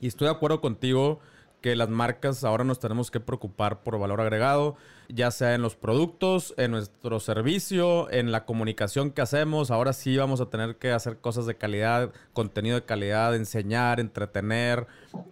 [0.00, 1.20] Y estoy de acuerdo contigo
[1.60, 4.76] que las marcas ahora nos tenemos que preocupar por valor agregado,
[5.08, 9.70] ya sea en los productos, en nuestro servicio, en la comunicación que hacemos.
[9.70, 14.86] Ahora sí vamos a tener que hacer cosas de calidad, contenido de calidad, enseñar, entretener,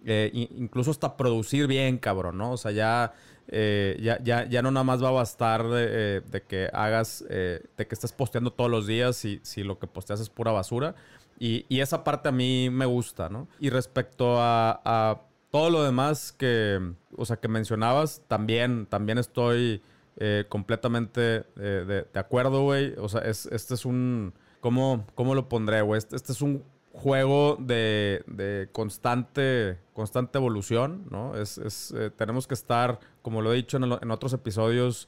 [0.05, 2.51] eh, incluso hasta producir bien, cabrón, ¿no?
[2.51, 3.13] O sea, ya,
[3.47, 7.87] eh, ya, ya, ya, no nada más va a bastar de, eh, que hagas, de
[7.87, 10.95] que estés posteando todos los días si, si lo que posteas es pura basura.
[11.39, 13.47] Y, y, esa parte a mí me gusta, ¿no?
[13.59, 19.81] Y respecto a todo lo demás que, o sea, que mencionabas, también, también estoy
[20.17, 22.93] eh, completamente eh, de, acuerdo, güey.
[22.97, 25.99] O sea, es, este es un, ¿cómo, cómo lo pondré, güey?
[25.99, 31.35] Este, este, es un juego de, de, constante, constante evolución, ¿no?
[31.37, 35.07] Es, es eh, tenemos que estar, como lo he dicho en, en otros episodios,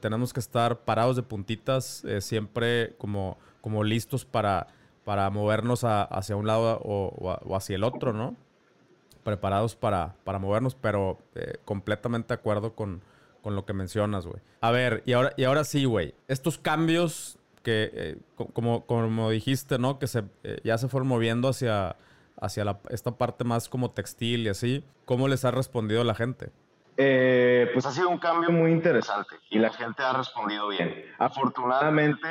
[0.00, 4.66] tenemos que estar parados de puntitas, siempre como, como listos para,
[5.04, 8.34] para movernos hacia un lado o hacia el otro, ¿no?
[9.28, 13.02] Preparados para, para movernos, pero eh, completamente de acuerdo con,
[13.42, 14.40] con lo que mencionas, güey.
[14.62, 16.14] A ver, y ahora, y ahora sí, güey.
[16.28, 18.16] Estos cambios que, eh,
[18.54, 19.98] como, como dijiste, ¿no?
[19.98, 21.96] Que se, eh, ya se fueron moviendo hacia,
[22.40, 24.82] hacia esta parte más como textil y así.
[25.04, 26.50] ¿Cómo les ha respondido la gente?
[27.74, 31.04] pues ha sido un cambio muy interesante y la gente ha respondido bien.
[31.18, 32.26] Afortunadamente,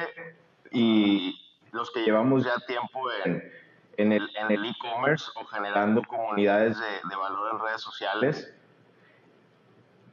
[0.74, 1.40] y
[1.72, 3.42] los que llevamos ya tiempo en,
[3.98, 8.54] en el en el e-commerce o generando comunidades de, de, valor en redes sociales,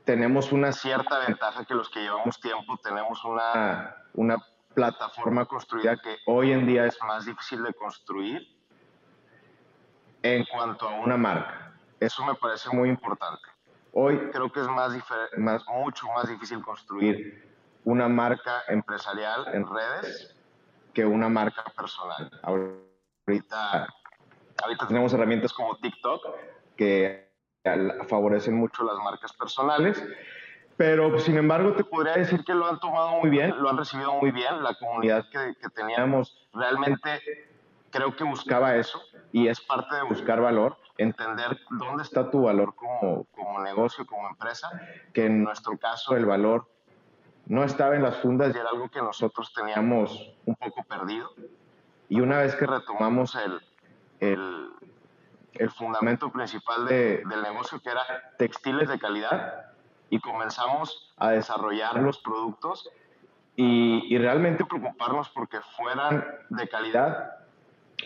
[0.04, 4.36] tenemos una cierta ventaja que los que llevamos tiempo tenemos una, una
[4.74, 8.46] plataforma construida que hoy en día es más difícil de construir
[10.22, 11.74] en cuanto a una marca.
[12.00, 13.42] Eso me parece muy importante.
[13.92, 14.92] Hoy creo que es más,
[15.36, 17.48] más mucho más difícil construir
[17.84, 20.34] una marca empresarial en redes
[20.92, 22.30] que una marca personal.
[23.26, 23.88] Ahorita,
[24.62, 26.26] ahorita tenemos herramientas como TikTok
[26.76, 27.32] que
[28.08, 30.02] favorecen mucho las marcas personales,
[30.76, 34.12] pero sin embargo te podría decir que lo han tomado muy bien, lo han recibido
[34.14, 37.22] muy bien, la comunidad que, que teníamos realmente
[37.94, 39.00] creo que buscaba eso
[39.32, 44.28] y es parte de buscar valor, entender dónde está tu valor como, como negocio, como
[44.28, 44.68] empresa,
[45.12, 46.68] que en nuestro caso el valor
[47.46, 51.30] no estaba en las fundas y era algo que nosotros teníamos un poco perdido.
[52.14, 53.60] Y una vez que retomamos el,
[54.20, 54.68] el,
[55.54, 58.04] el fundamento principal de, del negocio, que era
[58.38, 59.72] textiles de calidad,
[60.10, 62.88] y comenzamos a desarrollar los productos
[63.56, 67.32] y, y realmente preocuparnos porque fueran de calidad,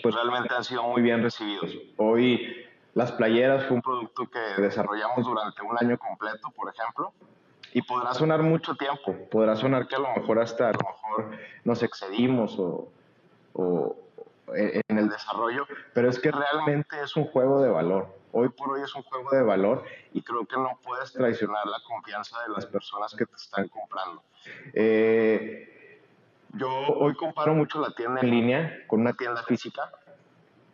[0.03, 1.71] pues realmente han sido muy bien recibidos.
[1.99, 7.12] Hoy las playeras fue un producto que desarrollamos durante un año completo, por ejemplo,
[7.75, 11.38] y podrá sonar mucho tiempo, podrá sonar que a lo mejor hasta a lo mejor
[11.64, 12.90] nos excedimos o,
[13.59, 13.97] o,
[14.55, 18.16] en el desarrollo, pero es que realmente es un juego de valor.
[18.33, 21.81] Hoy por hoy es un juego de valor y creo que no puedes traicionar la
[21.87, 24.23] confianza de las personas que te están comprando.
[24.73, 26.01] Eh,
[26.55, 29.90] yo hoy comparo mucho la tienda en línea con una tienda física.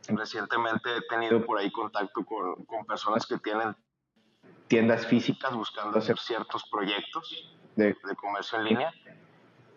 [0.06, 3.74] Recientemente he tenido por ahí contacto con, con personas que tienen
[4.68, 8.92] tiendas físicas buscando hacer ciertos proyectos de comercio en línea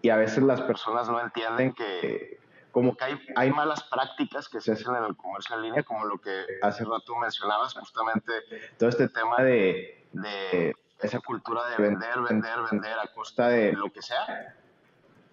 [0.02, 2.40] y a veces las personas no entienden que
[2.78, 6.06] como que hay, hay malas prácticas que se hacen en el comercio en línea, como
[6.06, 8.32] lo que hace rato mencionabas, justamente
[8.78, 13.92] todo este tema de, de esa cultura de vender, vender, vender a costa de lo
[13.92, 14.56] que sea,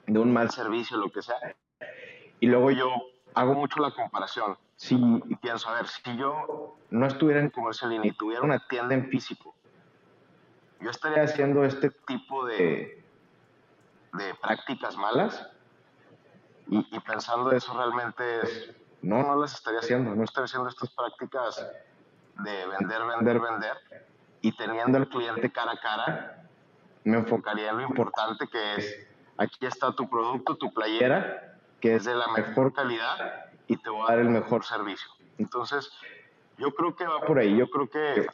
[0.06, 1.36] de un mal servicio, lo que sea.
[2.40, 2.88] Y luego yo
[3.34, 4.56] hago mucho la comparación.
[4.76, 4.96] Si,
[5.42, 8.94] pienso, a ver, si yo no estuviera en comercio en línea y tuviera una tienda
[8.94, 9.54] en físico,
[10.80, 13.04] yo estaría haciendo este tipo de,
[14.14, 15.46] de prácticas malas
[16.68, 18.70] y, pensando eso realmente es,
[19.02, 21.66] no, no las estaría haciendo, no estaría haciendo estas prácticas
[22.42, 23.76] de vender, vender, vender
[24.40, 26.48] y teniendo al cliente cara a cara,
[27.04, 32.04] me enfocaría en lo importante que es, aquí está tu producto, tu playera, que es
[32.04, 35.08] de la mejor calidad y te voy a dar el mejor servicio.
[35.38, 35.90] Entonces,
[36.58, 38.26] yo creo que va por ahí, yo creo que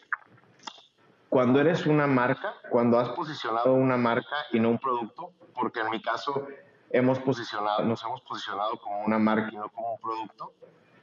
[1.28, 5.90] cuando eres una marca, cuando has posicionado una marca y no un producto, porque en
[5.90, 6.46] mi caso
[6.90, 10.52] hemos posicionado, nos hemos posicionado como una marca y no como un producto,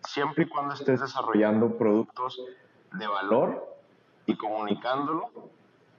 [0.06, 2.39] siempre y cuando estés desarrollando productos
[2.93, 3.78] de valor
[4.26, 5.32] y comunicándolo,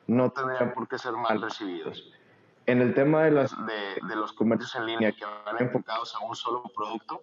[0.07, 2.13] no tendrían por qué ser mal recibidos.
[2.67, 6.21] En el tema de, las, de, de los comercios en línea que van enfocados a
[6.21, 7.23] un solo producto,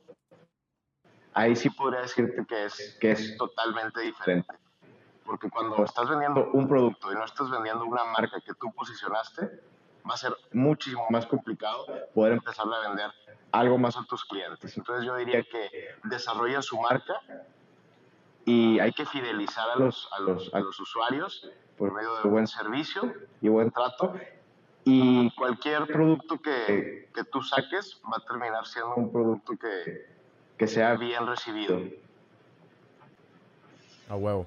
[1.33, 4.55] ahí sí podría decirte que es, que es totalmente diferente.
[5.23, 9.49] Porque cuando estás vendiendo un producto y no estás vendiendo una marca que tú posicionaste,
[10.07, 13.11] va a ser muchísimo más complicado poder empezar a vender
[13.51, 14.77] algo más a tus clientes.
[14.77, 15.69] Entonces yo diría que
[16.03, 17.21] desarrollen su marca
[18.45, 22.47] y hay que fidelizar a los, a los, a los usuarios por medio de buen
[22.47, 24.13] servicio y buen trato.
[24.83, 30.05] Y cualquier producto que, que tú saques va a terminar siendo un producto que,
[30.57, 31.81] que sea bien recibido.
[34.07, 34.45] A huevo.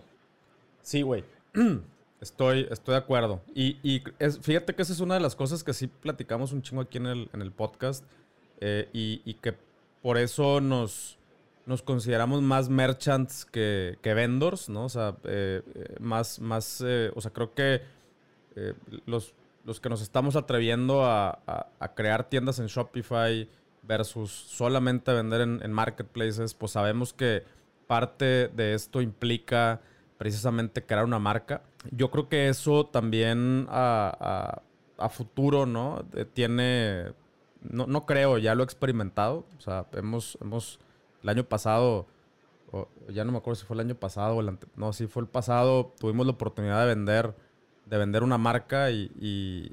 [0.83, 1.25] Sí, güey.
[2.21, 3.41] Estoy, estoy de acuerdo.
[3.55, 4.03] Y, y
[4.43, 7.07] fíjate que esa es una de las cosas que sí platicamos un chingo aquí en
[7.07, 8.05] el, en el podcast.
[8.61, 9.55] Eh, y, y, que
[10.03, 11.17] por eso nos,
[11.65, 14.87] nos consideramos más merchants que, que vendors, ¿no?
[14.87, 16.81] O sea, eh, eh, más, más,
[17.15, 17.83] o sea, creo que
[19.07, 19.33] los,
[19.65, 21.39] los que nos estamos atreviendo a,
[21.79, 23.49] a, crear tiendas en Shopify
[23.85, 27.45] versus solamente vender en, en marketplaces, pues sabemos que
[27.87, 29.81] parte de esto implica
[30.19, 31.63] precisamente crear una marca.
[31.93, 34.61] Yo creo que eso también a,
[35.11, 36.05] futuro, ¿no?
[36.15, 37.13] Eh, tiene,
[37.63, 39.47] no, no, creo, ya lo he experimentado.
[39.57, 40.81] O sea, hemos, hemos
[41.23, 42.07] el año pasado,
[43.09, 45.29] ya no me acuerdo si fue el año pasado o el no, si fue el
[45.29, 47.35] pasado, tuvimos la oportunidad de vender,
[47.87, 49.73] de vender una marca y,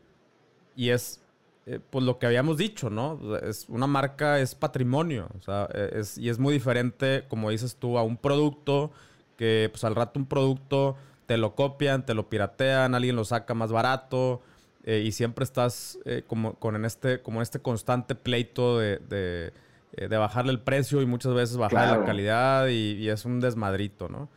[0.76, 1.22] y, es,
[1.66, 3.36] eh, pues lo que habíamos dicho, ¿no?
[3.38, 7.76] Es, una marca es patrimonio, o sea, e, es, y es muy diferente, como dices
[7.76, 8.92] tú, a un producto
[9.38, 10.96] que pues al rato un producto
[11.26, 14.42] te lo copian, te lo piratean, alguien lo saca más barato
[14.84, 19.00] eh, y siempre estás eh, como, con en este, como en este constante pleito de,
[19.10, 19.54] de,
[19.94, 24.30] eh, bajarle el precio y muchas veces bajar la calidad y, es un desmadrito, ¿no?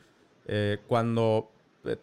[0.86, 1.50] cuando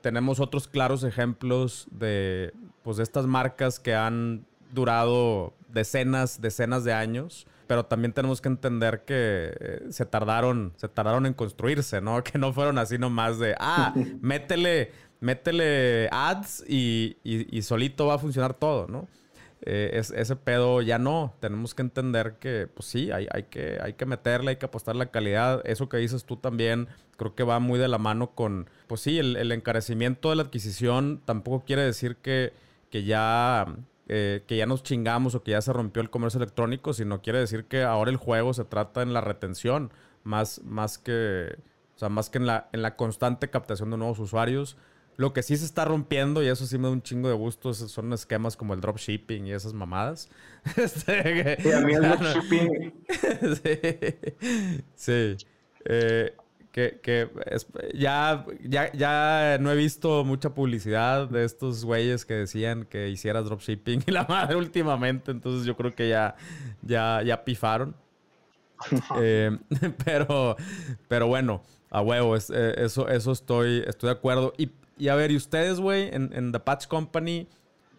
[0.02, 2.54] tenemos otros claros ejemplos de,
[2.84, 8.50] pues, de estas marcas que han durado decenas, decenas de años pero también tenemos que
[8.50, 12.24] entender que eh, se tardaron, se tardaron en construirse, ¿no?
[12.24, 18.20] Que no fueron así nomás de, ah, métele, métele ads y, y, solito va a
[18.20, 19.08] funcionar todo, ¿no?
[19.62, 21.34] Eh, es, ese pedo ya no.
[21.40, 24.96] Tenemos que entender que, pues sí, hay, hay, que, hay que meterle, hay que apostar
[24.96, 25.62] la calidad.
[25.66, 29.18] Eso que dices tú también, creo que va muy de la mano con, pues sí,
[29.18, 32.54] el, el encarecimiento de la adquisición tampoco quiere decir que,
[32.92, 33.66] que ya
[34.08, 37.40] eh, que ya nos chingamos o que ya se rompió el comercio electrónico, sino quiere
[37.40, 39.92] decir que ahora el juego se trata en la retención,
[40.24, 41.58] más, más que,
[41.96, 44.78] o sea, más que en la, en la constante captación de nuevos usuarios.
[45.18, 47.74] Lo que sí se está rompiendo, y eso sí me da un chingo de gusto,
[47.74, 50.30] son esquemas como el dropshipping y esas mamadas.
[50.78, 52.94] Este, sí, a mí el dropshipping.
[54.96, 55.38] sí.
[55.38, 55.46] sí.
[55.86, 56.36] Eh,
[56.76, 57.30] que,
[57.94, 63.46] ya, ya, ya no he visto mucha publicidad de estos güeyes que decían que hicieras
[63.46, 66.36] dropshipping y la madre últimamente, entonces yo creo que ya,
[66.82, 67.96] ya, ya pifaron.
[69.18, 69.58] Eh,
[70.06, 70.58] pero,
[71.08, 74.54] pero bueno, a huevo, eh, eso, eso estoy, estoy de acuerdo.
[74.58, 77.48] Y, a ver, ¿y ustedes, güey, en, The Patch Company,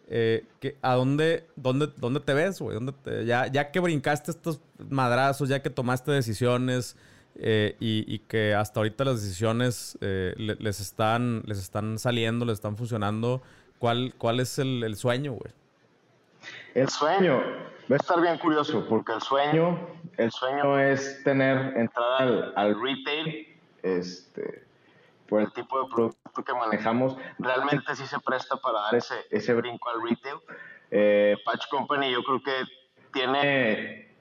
[0.08, 0.44] eh,
[0.82, 2.78] ¿a dónde, dónde, dónde te ves, güey?
[3.24, 4.60] Ya, ya que brincaste estos
[4.90, 6.94] madrazos, ya que tomaste decisiones,
[7.38, 12.76] eh, y, que hasta ahorita las decisiones eh, les, están, les están saliendo, les están
[12.76, 13.42] funcionando.
[13.78, 15.52] ¿Cuál, cuál es el, sueño, güey?
[16.74, 17.42] El sueño
[17.90, 19.78] va a estar bien curioso porque el sueño,
[20.16, 23.48] el sueño es tener, entrar al, al retail,
[23.82, 24.64] este,
[25.28, 29.52] por el tipo de producto que manejamos, realmente sí se presta para dar ese, ese
[29.52, 30.36] brinco al retail.
[30.90, 32.64] Eh, Patch Company yo creo que
[33.12, 34.14] tiene,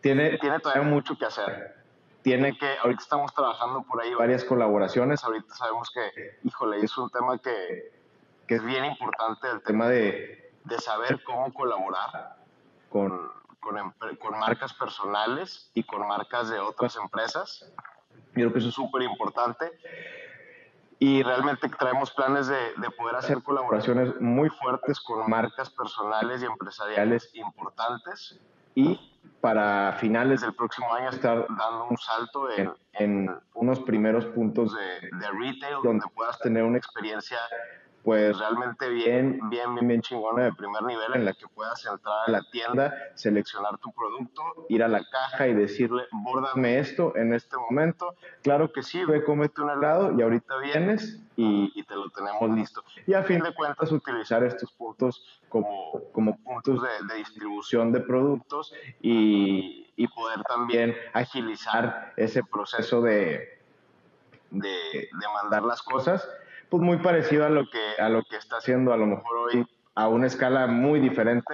[0.00, 1.81] tiene, tiene todavía mucho que hacer
[2.22, 7.10] tiene que, ahorita estamos trabajando por ahí varias colaboraciones, ahorita sabemos que, híjole, es un
[7.10, 7.92] tema que,
[8.46, 12.36] que es bien importante, el tema de, de saber cómo colaborar
[12.88, 13.30] con,
[13.60, 13.76] con,
[14.20, 17.72] con, marcas personales y con marcas de otras empresas.
[18.14, 19.70] Yo creo que eso es súper importante.
[20.98, 26.44] Y realmente traemos planes de, de poder hacer colaboraciones muy fuertes con marcas personales y
[26.44, 28.38] empresariales importantes
[28.76, 34.74] y para finales del próximo año estar dando un salto en, en unos primeros puntos
[34.74, 37.38] de, de, retail donde puedas tener una experiencia
[38.02, 42.16] pues realmente bien, bien, bien, bien chingona de primer nivel en la que puedas entrar
[42.26, 47.32] a la tienda, seleccionar tu producto, ir a la caja y decirle, bórdame esto en
[47.32, 48.16] este momento.
[48.42, 52.50] Claro que sí, ve, cómete un helado y ahorita vienes y, y te lo tenemos
[52.50, 52.82] listo.
[53.06, 58.00] Y a fin de cuentas utilizar estos puntos como, como puntos de, de distribución de
[58.00, 63.60] productos y, y, poder también agilizar ese proceso de,
[64.50, 66.28] de, de mandar las cosas
[66.72, 69.66] pues muy parecido a lo que a lo que está haciendo a lo mejor hoy
[69.94, 71.52] a una escala muy diferente,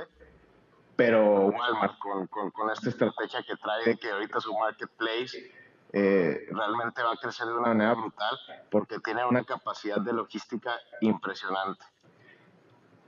[0.95, 5.51] pero Walmart con, con, esta estrategia que trae de que ahorita su marketplace
[5.93, 8.39] eh, realmente va a crecer de una manera brutal
[8.71, 11.85] porque tiene una capacidad de logística impresionante.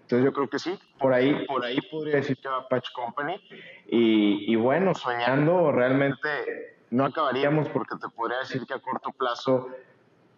[0.02, 3.40] Entonces yo creo que sí, por ahí, por ahí podría decir que va Patch Company
[3.86, 9.68] y, y bueno, soñando realmente no acabaríamos porque te podría decir que a corto plazo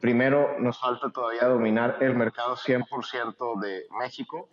[0.02, 4.48] primero nos falta todavía dominar el mercado 100% de México.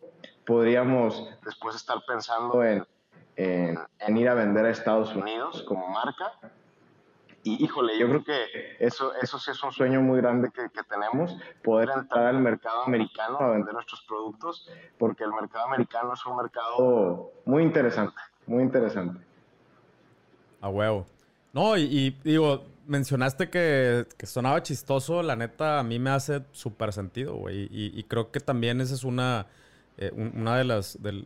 [0.46, 2.86] Podríamos después estar pensando en,
[3.36, 6.34] en, ir a vender a Estados Unidos como marca.
[7.42, 10.84] Y híjole, yo creo que eso, eso sí es un sueño muy grande que, que,
[10.84, 14.70] tenemos, poder entrar al mercado americano a vender nuestros productos,
[15.00, 19.20] porque el mercado americano es un mercado muy interesante, muy interesante.
[20.62, 21.08] A huevo.
[21.54, 27.36] No, y, digo, mencionaste que, sonaba chistoso, la neta a mí me hace súper sentido,
[27.36, 27.70] güey.
[27.72, 29.48] Y, creo que también esa es una,
[29.98, 31.24] eh, una de, las, de,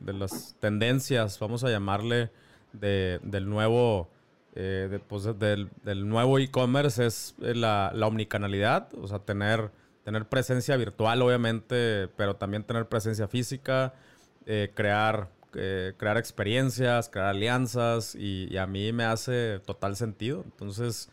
[0.59, 2.29] tendencias, vamos a llamarle,
[2.73, 4.09] del nuevo...
[4.55, 5.71] Eh, pues, del,
[6.07, 9.71] nuevo e-commerce es eh, la, la, omnicanalidad, o sea, tener,
[10.03, 13.95] tener presencia virtual, obviamente, pero también tener presencia física,
[14.75, 20.41] crear eh, crear experiencias, crear alianzas y, a mí me hace total sentido.
[20.45, 21.09] Entonces,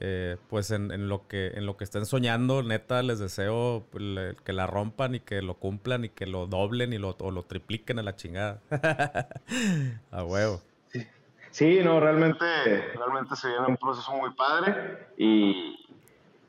[0.00, 4.66] eh, pues en, lo que, en lo que estén soñando, neta, les deseo que la
[4.66, 8.02] rompan y que lo cumplan y que lo doblen y lo, o lo tripliquen a
[8.02, 8.60] la chingada.
[10.12, 10.60] a huevo.
[11.50, 11.80] Sí.
[11.82, 12.44] no, realmente,
[12.94, 15.76] realmente se viene un proceso muy padre y,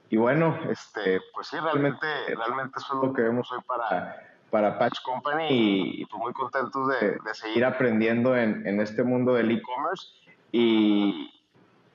[0.10, 4.80] y bueno, este, pues sí, realmente, realmente eso es lo que vemos hoy para para
[4.80, 10.08] Patch Company y, pues muy contentos de, seguir aprendiendo en, en, este mundo del e-commerce
[10.52, 11.39] y,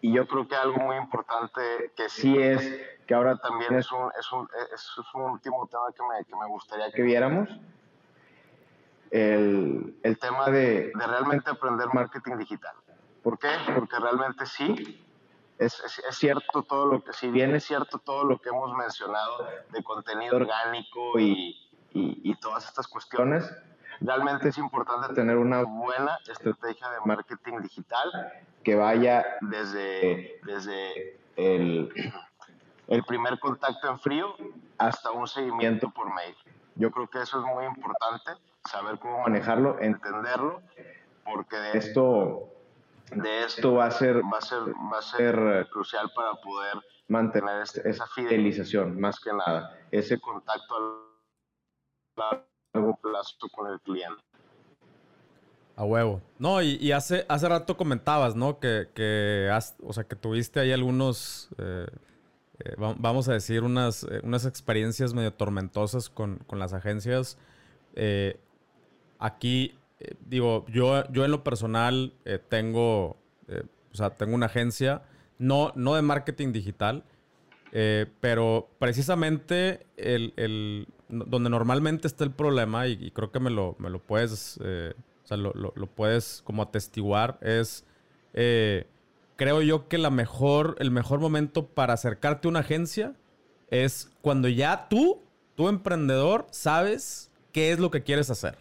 [0.05, 2.63] y, yo creo que algo muy importante que sí es,
[3.07, 6.47] que ahora también es un, es un, es un último tema que me, que me,
[6.47, 7.49] gustaría que viéramos,
[9.11, 12.75] el, el tema de, de, realmente aprender marketing digital.
[13.23, 13.49] ¿Por qué?
[13.75, 15.03] Porque realmente sí,
[15.59, 19.49] es, es, cierto todo lo que, si bien es cierto todo lo que hemos mencionado
[19.71, 21.57] de contenido orgánico y,
[21.93, 23.51] y, todas estas cuestiones,
[24.01, 28.33] realmente es importante tener una buena estrategia de marketing digital
[28.63, 31.93] que vaya desde, desde el,
[32.89, 34.35] el, primer contacto en frío
[34.79, 36.35] hasta un seguimiento por mail.
[36.77, 38.33] Yo creo que eso es muy importante,
[38.69, 40.61] saber cómo manejarlo, entenderlo,
[41.25, 42.49] porque de esto,
[43.15, 44.61] de esto va, a ser, va, a ser,
[44.93, 46.75] va a ser crucial para poder
[47.09, 50.75] mantener este, esa fidelización, más que nada, ese contacto
[52.17, 52.45] al
[52.75, 54.23] largo plazo con el cliente.
[55.77, 56.21] A huevo.
[56.39, 58.61] No, y, hace, hace rato comentabas, ¿no?
[58.61, 59.51] Que, que,
[59.83, 61.87] o sea, que tuviste ahí algunos, eh,
[62.61, 67.39] eh, vamos a decir, unas, eh, unas experiencias medio tormentosas con, con las agencias.
[69.19, 69.77] aquí,
[70.21, 72.13] digo, yo, yo en lo personal
[72.49, 73.17] tengo,
[73.93, 75.03] o sea, tengo una agencia,
[75.39, 77.03] no, no de marketing digital,
[78.21, 83.91] pero precisamente el, el, donde normalmente está el problema, y, creo que me lo, me
[83.91, 84.95] lo puedes, eh,
[85.25, 87.85] o sea, lo, lo, puedes como atestiguar, es,
[88.33, 88.87] eh,
[89.37, 93.15] creo yo que la mejor, el mejor momento para acercarte a una agencia
[93.71, 95.21] es cuando ya tú,
[95.55, 98.57] tu emprendedor, sabes qué es lo que quieres hacer.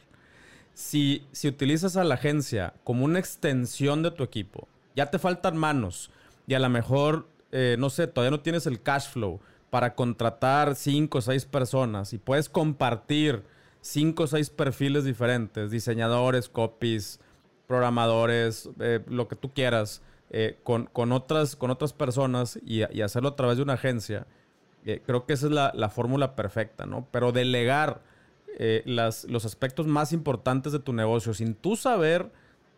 [0.73, 5.57] Si, si utilizas a la agencia como una extensión de tu equipo, ya te faltan
[5.57, 6.09] manos
[6.47, 9.39] y a lo mejor, eh, no sé, todavía no tienes el cash flow
[9.73, 13.41] para contratar cinco o seis personas y puedes compartir
[13.81, 17.19] cinco o seis perfiles diferentes, diseñadores, copies,
[17.65, 23.35] programadores, eh, lo que tú quieras, eh, con, otras, con otras personas y, hacerlo a
[23.35, 24.27] través de una agencia,
[24.85, 27.07] eh, creo que esa es la, fórmula perfecta, ¿no?
[27.09, 28.03] Pero delegar
[28.85, 32.31] las, los aspectos más importantes de tu negocio sin tú saber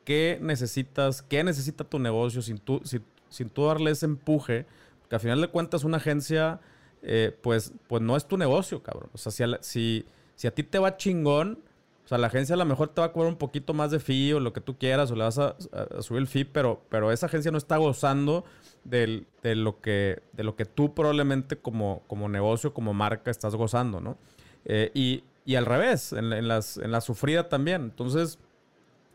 [0.06, 2.82] qué necesitas, qué necesita tu negocio, sin tú,
[3.28, 4.66] sin tú darle ese empuje,
[5.10, 6.62] que al final de cuentas una agencia
[7.08, 9.12] eh, pues, pues no es tu negocio, cabrón.
[9.14, 11.60] O sea, si a, si, si a ti te va chingón,
[12.04, 14.00] o sea, la agencia a lo mejor te va a cobrar un poquito más de
[14.00, 15.56] fee o lo que tú quieras, o le vas a,
[16.02, 18.44] subir el fee, pero, pero esa agencia no está gozando
[18.84, 24.02] de, lo que, de lo que tú probablemente como, como negocio, como marca, estás gozando,
[24.02, 24.18] ¿no?
[24.66, 27.84] Eh, y, y, al revés, en, las, en la sufrida también.
[27.84, 28.40] Entonces,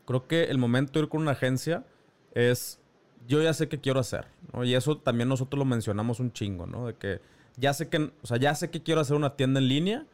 [0.06, 1.84] creo que el momento de ir con una agencia
[2.34, 2.80] es,
[3.26, 4.64] yo ya sé qué quiero hacer, ¿no?
[4.64, 6.86] Y eso también nosotros lo mencionamos un chingo, ¿no?
[6.86, 7.20] De que
[7.60, 10.06] ya sé que, o sea, ya sé que quiero hacer una tienda en línea,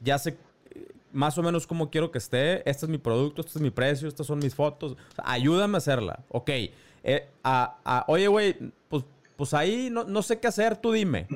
[0.00, 0.36] ya sé
[0.70, 3.70] eh, más o menos cómo quiero que esté, este es mi producto, este es mi
[3.70, 6.50] precio, estas son mis fotos, ayúdame a hacerla, ok.
[7.06, 7.28] Eh,
[8.06, 8.56] oye, güey,
[8.88, 9.04] pues,
[9.36, 11.26] pues ahí no, sé qué hacer, tú dime.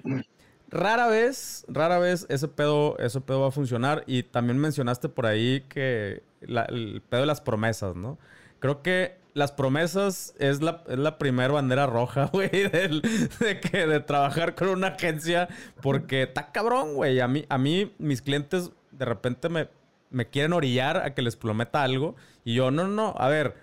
[0.70, 5.26] Rara vez, rara vez ese pedo, ese pedo va a funcionar y también mencionaste por
[5.26, 8.18] ahí que el pedo de las promesas, ¿no?
[8.60, 14.01] Creo que las promesas es la, es la primera bandera roja, güey, de, que, de
[14.01, 15.49] trabajar con una agencia,
[15.83, 17.20] porque está cabrón, güey.
[17.20, 19.68] A mí, a mí, mis clientes de repente me,
[20.11, 23.55] me quieren orillar a que les prometa algo, y yo, no, no, a ver,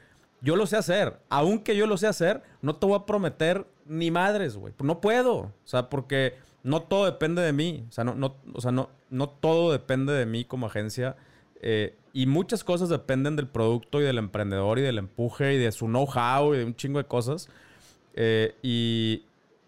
[0.42, 1.20] yo lo sé hacer.
[1.30, 4.74] Aunque yo lo sé hacer, no te voy a prometer ni madres, güey.
[4.82, 5.36] No puedo.
[5.36, 7.86] O sea, porque no todo depende de mí.
[7.90, 11.16] O sea, no, no, o sea, no, no todo depende de mí como agencia.
[11.62, 15.74] Eh, y muchas cosas dependen del producto y del emprendedor y del empuje y de
[15.74, 17.50] su know-how y de un chingo de cosas.
[18.14, 19.24] Eh, y,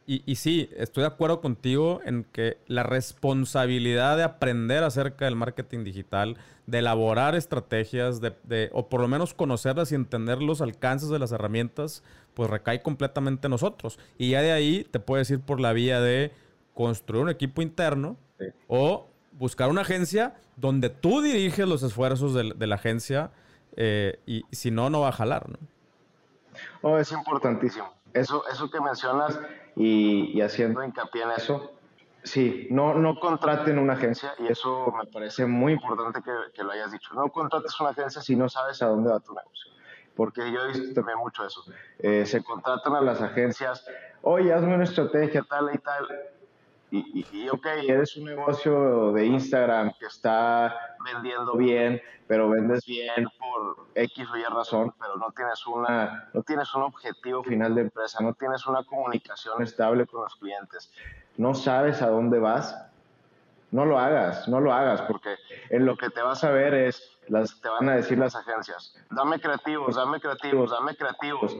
[0.06, 5.84] y, sí, estoy de acuerdo contigo en que la responsabilidad de aprender acerca del marketing
[5.84, 6.38] digital,
[6.68, 11.34] de elaborar estrategias, de, o por lo menos conocerlas y entender los alcances de las
[11.34, 12.02] herramientas,
[12.34, 14.00] pues recae completamente en nosotros.
[14.18, 16.32] Y ya de ahí te puedes ir por la vía de
[16.74, 18.16] construir un equipo interno
[18.70, 23.32] o buscar una agencia donde tú diriges los esfuerzos de, la agencia
[23.76, 25.58] eh, y si no, no va a jalar, ¿no?
[26.82, 27.94] Oh, es importantísimo.
[28.14, 29.40] Eso, eso que mencionas
[29.76, 31.72] y, haciendo hincapié en eso,
[32.24, 36.20] sí, no, no contraten una agencia y eso me parece muy importante
[36.54, 37.14] que, lo hayas dicho.
[37.14, 39.72] No contrates una agencia si no sabes a dónde va tu negocio.
[40.16, 41.64] Porque yo he visto también mucho eso.
[42.00, 43.86] Eh, se contratan a las agencias,
[44.24, 46.08] oye, hazme una estrategia tal y tal
[46.90, 53.28] y, y, ok, eres un negocio de Instagram que está vendiendo bien, pero vendes bien
[53.38, 57.82] por X o Y razón, pero no tienes, una, no tienes un objetivo final de
[57.82, 60.90] empresa, no tienes una comunicación estable con los clientes,
[61.36, 62.78] no sabes a dónde vas,
[63.72, 65.36] no lo hagas, no lo hagas, porque
[65.70, 68.96] en lo que te vas a ver es, las, te van a decir las agencias,
[69.12, 71.58] dame creativos, dame creativos, dame creativos,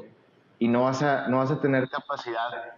[0.58, 2.78] y no vas a, no vas a tener capacidad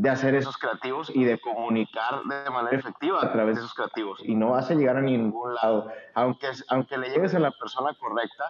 [0.00, 4.18] de hacer esos creativos y de comunicar de manera efectiva a través de esos creativos.
[4.24, 5.88] Y no vas a llegar a ningún lado.
[6.14, 8.44] Aunque, aunque le llegues a la persona correcta,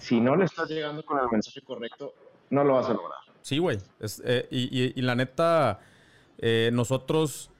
[0.00, 2.14] si no le estás llegando con el mensaje correcto,
[2.50, 3.20] no lo vas a lograr.
[3.42, 3.78] Sí, güey.
[4.24, 5.78] Eh, y, y, la neta,
[6.38, 7.52] eh, nosotros,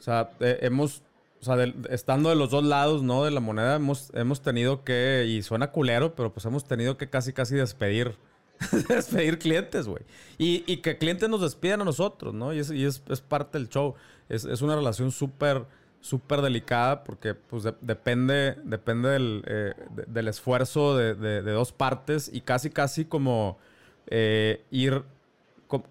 [0.00, 1.04] o sea, eh, hemos,
[1.40, 1.54] o sea,
[1.90, 3.22] estando de los dos lados, ¿no?
[3.22, 7.08] De la moneda, hemos, hemos tenido que, y suena culero, pero pues hemos tenido que
[7.08, 8.18] casi, casi despedir
[8.88, 10.02] despedir clientes, güey.
[10.38, 12.52] Y, que clientes nos despidan a nosotros, ¿no?
[12.52, 13.94] Y es, y es, parte del show.
[14.28, 15.64] Es, una relación súper,
[16.00, 19.74] súper delicada porque pues depende, depende del, eh,
[20.06, 23.58] del esfuerzo de, dos partes y casi, casi como
[24.06, 25.02] eh, ir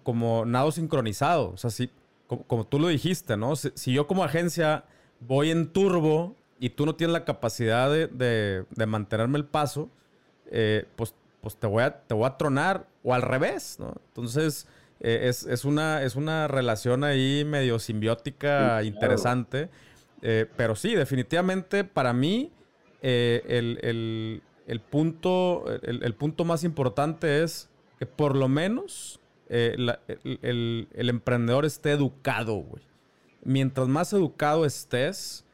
[0.02, 1.50] como nado sincronizado.
[1.50, 1.90] O sea, si,
[2.46, 3.56] como, tú lo dijiste, ¿no?
[3.56, 4.84] Si, yo como agencia
[5.20, 9.88] voy en turbo y tú no tienes la capacidad de, mantenerme el paso,
[10.46, 13.94] eh, pues pues te voy a, te voy a tronar o al revés, ¿no?
[14.08, 14.66] Entonces,
[15.00, 19.70] eh, es, una, es una relación ahí medio simbiótica interesante.
[20.22, 22.52] Eh, pero sí, definitivamente para mí
[23.00, 29.18] eh, el, punto, el, punto más importante es que por lo menos
[29.48, 29.96] el,
[30.42, 32.82] el, emprendedor esté educado, güey.
[33.42, 35.46] Mientras más educado estés,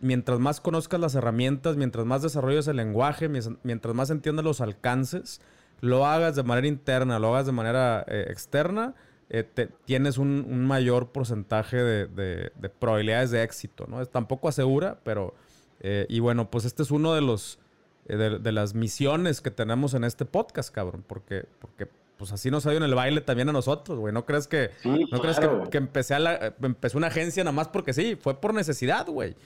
[0.00, 5.40] mientras más conozcas las herramientas, mientras más desarrolles el lenguaje, mientras más entiendas los alcances,
[5.80, 8.94] lo hagas de manera interna, lo hagas de manera eh, externa,
[9.30, 9.46] eh,
[9.84, 14.00] tienes un, mayor porcentaje de, probabilidades de éxito, ¿no?
[14.00, 15.34] Es, tampoco asegura, pero...
[15.80, 17.58] Eh, y bueno, pues este es uno de los...
[18.06, 21.44] De, las misiones que tenemos en este podcast, cabrón, porque...
[21.60, 24.12] porque pues así nos ha ido en el baile también a nosotros, güey.
[24.12, 25.38] No crees que, no crees
[25.70, 29.36] que, empecé a la, empecé una agencia nada más porque sí, fue por necesidad, güey.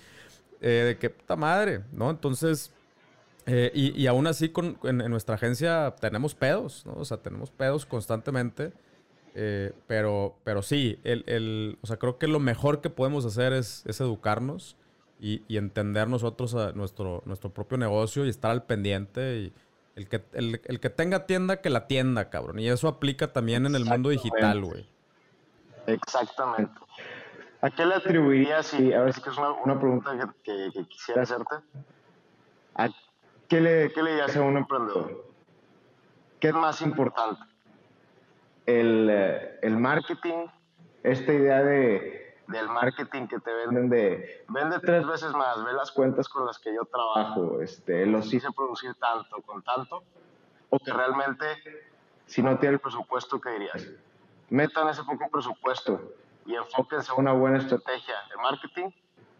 [0.64, 2.08] Eh, de que puta madre, ¿no?
[2.08, 2.72] Entonces,
[3.46, 6.92] eh, y, aún así con, en, nuestra agencia tenemos pedos, ¿no?
[6.92, 8.72] O sea, tenemos pedos constantemente.
[9.34, 13.52] Eh, pero, pero sí, el, el, o sea, creo que lo mejor que podemos hacer
[13.52, 14.76] es, es educarnos
[15.18, 19.38] y, y, entender nosotros a nuestro, nuestro propio negocio y estar al pendiente.
[19.38, 19.52] Y
[19.96, 22.60] el que, el, el que tenga tienda, que la tienda, cabrón.
[22.60, 24.86] Y eso aplica también en el mundo digital, güey.
[25.88, 26.72] Exactamente.
[27.62, 30.10] ¿A qué le atribuirías, y a ver si es una, pregunta
[30.42, 31.54] que, quisiera hacerte,
[32.74, 32.88] ¿a
[33.48, 35.24] qué le, qué le dirías a un emprendedor?
[36.40, 37.40] ¿Qué es más importante?
[38.66, 40.46] ¿El, eh, el marketing?
[41.04, 45.92] Esta idea de, del marketing que te venden de vende tres veces más, ve las
[45.92, 50.02] cuentas con las que yo trabajo, este, los hice producir tanto con tanto,
[50.68, 51.46] o que realmente
[52.26, 53.88] si no tiene el presupuesto, ¿qué dirías?
[54.50, 56.12] Metan ese poco presupuesto
[56.46, 58.90] y enfóquense a una buena estrategia de marketing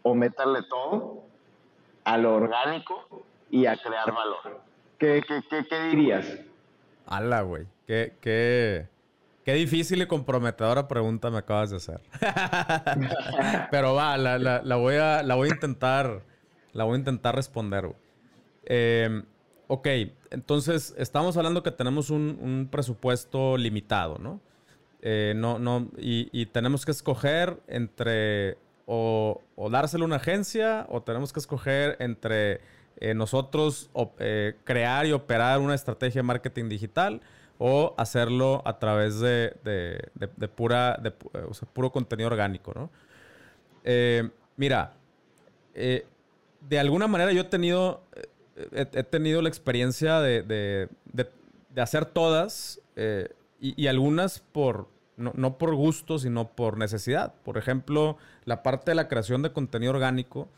[0.03, 1.23] o métanle todo
[2.03, 4.61] a lo orgánico y a crear valor.
[4.97, 6.39] ¿Qué, qué, qué, qué dirías?
[7.05, 7.65] Hala, güey.
[7.85, 8.87] Qué, qué,
[9.43, 12.01] qué difícil y comprometedora pregunta me acabas de hacer.
[13.71, 16.21] Pero va, la, la, la, voy a, la voy a intentar.
[16.71, 17.97] La voy a intentar responder, güey.
[18.65, 19.23] Eh,
[19.67, 19.87] ok,
[20.31, 24.39] entonces estamos hablando que tenemos un, un presupuesto limitado, ¿no?
[25.05, 31.33] Eh, no, no, y, tenemos que escoger entre o, dárselo a una agencia o tenemos
[31.33, 32.61] que escoger entre
[33.01, 33.89] eh, nosotros
[34.19, 37.19] eh, crear y operar una estrategia de marketing digital
[37.57, 39.53] o hacerlo a través de,
[40.55, 42.89] pura, de, puro contenido orgánico, ¿no?
[44.55, 44.93] Mira,
[45.73, 48.03] de alguna manera yo he tenido,
[48.71, 50.87] he, tenido la experiencia de,
[51.75, 52.79] hacer todas
[53.59, 57.33] y, algunas por, no, por gusto, sino por necesidad.
[57.43, 60.49] Por ejemplo, la parte de la creación de contenido orgánico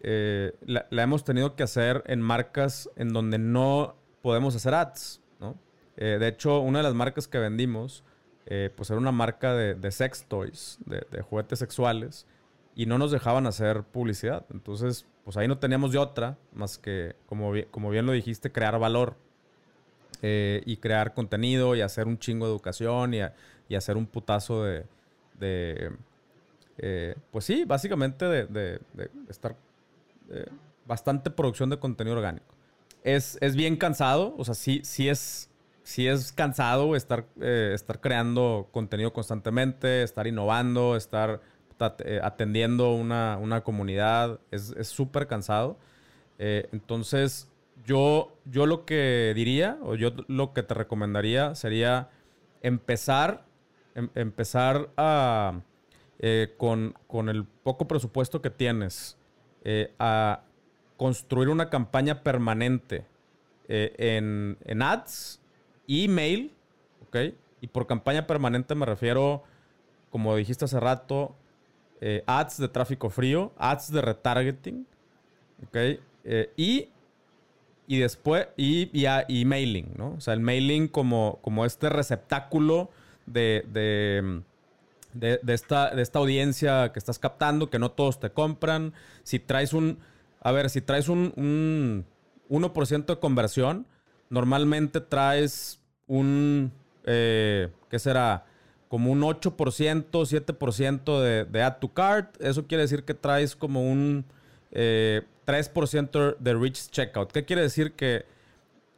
[0.00, 5.56] la, hemos tenido que hacer en marcas en donde no podemos hacer ads, ¿no?
[5.96, 8.04] de hecho, una de las marcas que vendimos
[8.50, 12.26] eh, pues era una marca de, sex toys, de, juguetes sexuales,
[12.74, 14.46] y no nos dejaban hacer publicidad.
[14.50, 18.78] Entonces, pues ahí no teníamos de otra, más que, como, como bien lo dijiste, crear
[18.78, 19.16] valor
[20.22, 23.12] eh, y crear contenido y hacer un chingo de educación
[23.68, 24.84] y hacer un putazo de,
[26.78, 28.80] eh, pues sí, básicamente de,
[29.28, 29.56] estar
[30.86, 32.54] bastante producción de contenido orgánico.
[33.02, 35.48] Es, es bien cansado, o sea, sí, sí es
[35.88, 41.40] si es cansado estar, eh, estar creando contenido constantemente, estar innovando, estar
[42.00, 44.38] eh, atendiendo una, comunidad.
[44.50, 45.78] Es súper cansado.
[46.38, 47.50] Eh, entonces,
[47.86, 52.10] yo, yo lo que diría, o yo lo que te recomendaría sería
[52.60, 53.46] empezar,
[53.98, 55.60] em, empezar a,
[56.56, 59.16] con, con, el poco presupuesto que tienes,
[59.98, 60.42] a
[60.96, 63.04] construir una campaña permanente
[63.68, 65.40] en, en ads
[65.88, 66.52] email,
[67.06, 67.34] ¿ok?
[67.60, 69.42] Y por campaña permanente me refiero,
[70.10, 71.34] como dijiste hace rato,
[72.00, 74.86] eh, ads de tráfico frío, ads de retargeting,
[75.66, 75.76] ¿ok?
[76.24, 76.88] Eh, y,
[77.86, 80.14] y después, y, y, mailing, ¿no?
[80.16, 82.90] O sea, el mailing como, como este receptáculo
[83.32, 84.42] de, de,
[85.14, 88.92] de, esta, de esta audiencia que estás captando, que no todos te compran.
[89.22, 89.98] Si traes un,
[90.40, 92.04] a ver, si traes un, un
[92.48, 93.86] 1% de conversión,
[94.30, 96.72] normalmente traes un,
[97.04, 98.46] eh, ¿qué será?
[98.88, 99.54] Como un 8%,
[100.10, 102.40] 7% de, de add to cart.
[102.40, 104.24] Eso quiere decir que traes como un
[104.72, 107.32] 3% eh, de reach checkout.
[107.32, 107.92] ¿Qué quiere decir?
[107.92, 108.24] Que,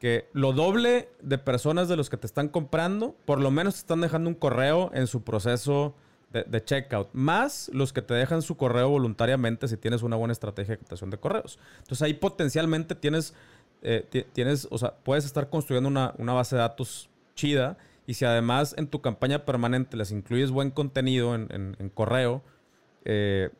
[0.00, 3.80] que lo doble de personas de los que te están comprando, por lo menos te
[3.80, 5.94] están dejando un correo en su proceso
[6.32, 10.74] de, checkout, más los que te dejan su correo voluntariamente si tienes una buena estrategia
[10.74, 11.58] de captación de correos.
[11.78, 13.34] Entonces ahí potencialmente tienes
[13.82, 18.74] eh, tienes, o sea, puedes estar construyendo una, base de datos chida y si además
[18.76, 22.42] en tu campaña permanente les incluyes buen contenido en, correo,
[23.04, 23.50] eh,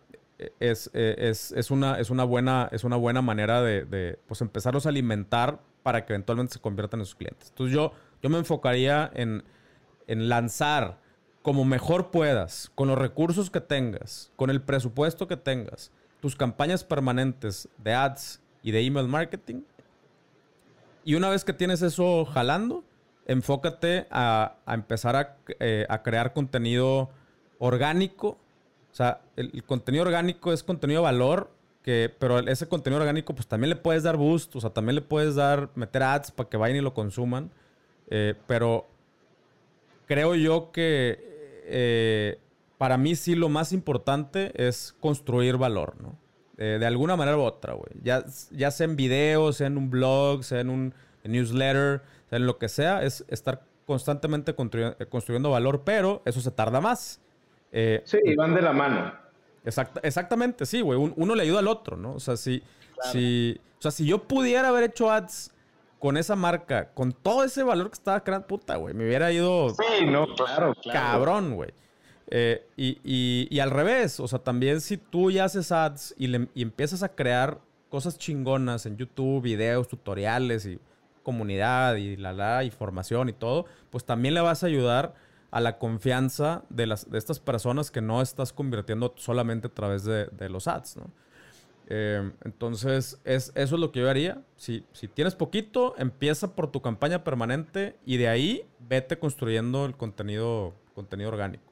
[0.59, 5.61] es, es, una, es, una buena, es una buena manera de, pues empezarlos a alimentar
[5.83, 7.49] para que eventualmente se conviertan en sus clientes.
[7.51, 9.45] Entonces yo, yo me enfocaría en,
[10.07, 10.99] en lanzar
[11.43, 16.85] como mejor puedas, con los recursos que tengas, con el presupuesto que tengas, tus campañas
[16.85, 19.63] permanentes de ads y de email marketing
[21.05, 22.85] y una vez que tienes eso jalando,
[23.27, 27.11] enfócate a, empezar eh, a, crear contenido
[27.59, 28.39] orgánico.
[28.93, 31.51] O sea, el, contenido orgánico es contenido de valor,
[31.83, 35.03] que, pero ese contenido orgánico pues también le puedes dar boost, o sea, también le
[35.03, 37.51] puedes dar, meter ads para que vayan y lo consuman.
[38.09, 38.89] Eh, pero
[40.07, 42.39] creo yo que eh,
[42.79, 46.17] para mí sí lo más importante es construir valor, ¿no?
[46.61, 47.91] Eh, de alguna manera u otra, güey.
[48.03, 52.47] Ya, ya sea en videos, sea en un blog, sea en un newsletter, sea en
[52.47, 57.21] lo que sea, es estar constantemente eh, construyendo valor, pero eso se tarda más.
[57.73, 59.13] Eh, sí, y van de la mano.
[59.65, 60.99] Exactamente, sí, güey.
[60.99, 62.15] uno le ayuda al otro, ¿no?
[62.15, 62.63] O sea, si,
[63.13, 65.53] si, o sea, si yo pudiera haber hecho ads
[65.99, 69.71] con esa marca, con todo ese valor que estaba creando, puta, güey, me hubiera ido.
[69.71, 71.01] Sí, no, claro, claro.
[71.01, 71.71] Cabrón, güey.
[72.33, 76.33] Eh, y, al revés, o sea, también si tú ya haces ads y,
[76.63, 77.59] empiezas a crear
[77.89, 80.79] cosas chingonas en YouTube, videos, tutoriales y
[81.23, 85.15] comunidad y la, la información y todo, pues también le vas a ayudar
[85.51, 90.05] a la confianza de, las, de estas personas que no estás convirtiendo solamente a través
[90.05, 91.11] de, los ads, ¿no?
[91.93, 94.41] Eh, entonces, es, eso es lo que yo haría.
[94.55, 99.97] Si, si tienes poquito, empieza por tu campaña permanente y de ahí vete construyendo el
[99.97, 101.65] contenido, contenido orgánico.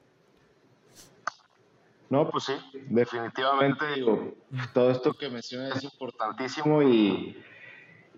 [2.09, 2.53] No, pues sí,
[2.89, 4.33] definitivamente digo,
[4.73, 7.37] todo esto que mencionas es importantísimo y,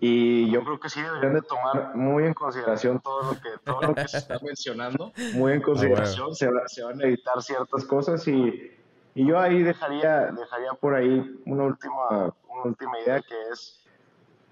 [0.04, 3.82] y yo creo que sí deberían de tomar muy en consideración todo lo que, todo
[3.82, 7.84] lo que se está mencionando, muy en ah, consideración, se, se, van a evitar ciertas
[7.84, 8.72] cosas y,
[9.14, 13.86] y, yo ahí dejaría, dejaría por ahí una última, una última idea que es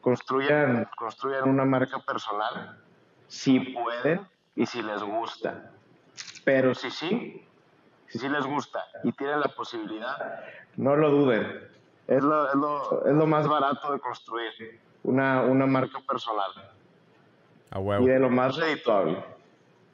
[0.00, 2.78] construyan, construyan una marca personal
[3.26, 4.20] si pueden
[4.54, 5.72] y si les gusta.
[6.44, 7.44] Pero si sí,
[8.06, 10.44] si sí les gusta y tienen la posibilidad,
[10.76, 11.68] no lo duden.
[12.06, 14.52] Es lo, es lo, es lo más barato de construir
[15.02, 16.50] una, una marca personal.
[17.70, 18.04] A huevo.
[18.04, 19.22] Y de lo más redituable.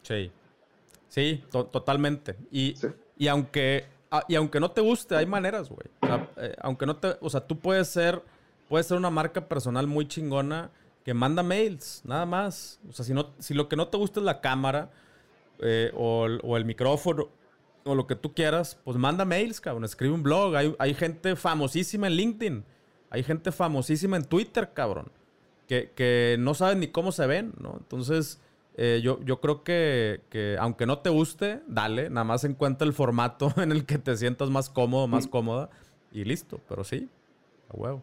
[0.03, 0.33] Sí.
[1.09, 2.37] Sí, totalmente.
[2.51, 2.75] Y,
[3.17, 5.89] y aunque, ah, y aunque no te guste, hay maneras, güey.
[6.01, 8.23] O sea, eh, aunque no te, o sea, tú puedes ser,
[8.69, 10.71] puedes ser una marca personal muy chingona
[11.05, 12.81] que manda mails, nada más.
[12.89, 14.91] O sea, si, no, si lo que no te gusta es la cámara
[15.61, 17.29] eh, o, el micrófono
[17.85, 19.85] o lo que tú quieras, pues manda mails, cabrón.
[19.85, 20.57] Escribe un blog.
[20.57, 22.65] Hay, hay gente famosísima en LinkedIn.
[23.11, 25.11] Hay gente famosísima en Twitter, cabrón.
[25.69, 27.75] Que, que no saben ni cómo se ven, ¿no?
[27.79, 28.41] Entonces,
[28.77, 32.11] eh, yo, yo creo que, que, aunque no te guste, dale.
[32.11, 35.71] Nada más encuentra el formato en el que te sientas más cómodo, más cómoda.
[36.13, 36.61] Y listo.
[36.69, 37.09] Pero sí,
[37.69, 38.03] a huevo.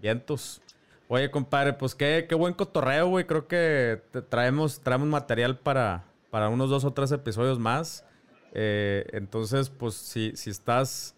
[0.00, 0.60] Vientos.
[1.08, 3.26] Oye, compadre, pues qué, qué buen cotorreo, güey.
[3.26, 8.04] Creo que traemos, traemos material para, para unos dos o tres episodios más.
[8.52, 11.14] Eh, entonces, pues si, si estás...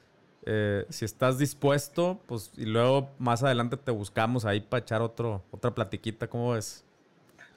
[0.46, 5.42] Eh, si estás dispuesto, pues y luego más adelante te buscamos ahí para echar otro,
[5.50, 6.84] otra platiquita, ¿cómo ves?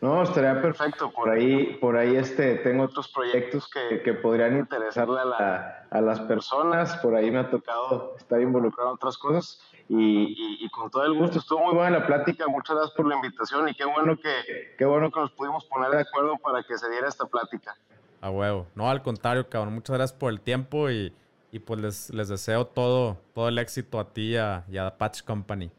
[0.02, 1.12] No, estaría perfecto.
[1.12, 6.02] Por ahí, por ahí este, tengo otros proyectos que, que podrían interesarle a, la, a,
[6.02, 6.98] las personas.
[6.98, 9.62] Por ahí me ha tocado estar involucrado en otras cosas.
[9.88, 12.50] Y, y, con todo el gusto, estuvo muy buena la plática.
[12.50, 15.92] Muchas gracias por la invitación y qué bueno que, qué bueno que nos pudimos poner
[15.92, 17.74] de acuerdo para que se diera esta plática.
[18.20, 18.68] A huevo.
[18.76, 19.74] No, al contrario, cabrón.
[19.74, 21.14] Muchas gracias por el tiempo y,
[21.54, 24.98] y pues les, les, deseo todo, todo el éxito a ti y a, y a
[24.98, 25.70] Patch Company.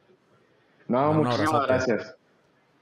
[0.86, 2.14] No, muchísimas gracias.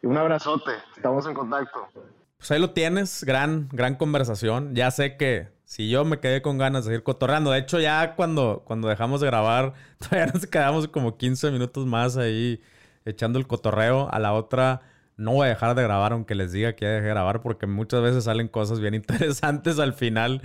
[0.02, 0.72] Y un abrazote.
[0.94, 1.88] Estamos en contacto.
[2.36, 3.24] Pues ahí lo tienes.
[3.24, 4.74] Gran, gran conversación.
[4.74, 7.50] Ya sé que si yo me quedé con ganas de seguir cotorreando.
[7.50, 12.18] De hecho, ya cuando, cuando dejamos de grabar, todavía nos quedamos como 15 minutos más
[12.18, 12.60] ahí
[13.06, 14.12] echando el cotorreo.
[14.12, 14.82] A la otra,
[15.16, 17.66] no voy a dejar de grabar, aunque les diga que ya dejé de grabar, porque
[17.66, 20.42] muchas veces salen cosas bien interesantes al final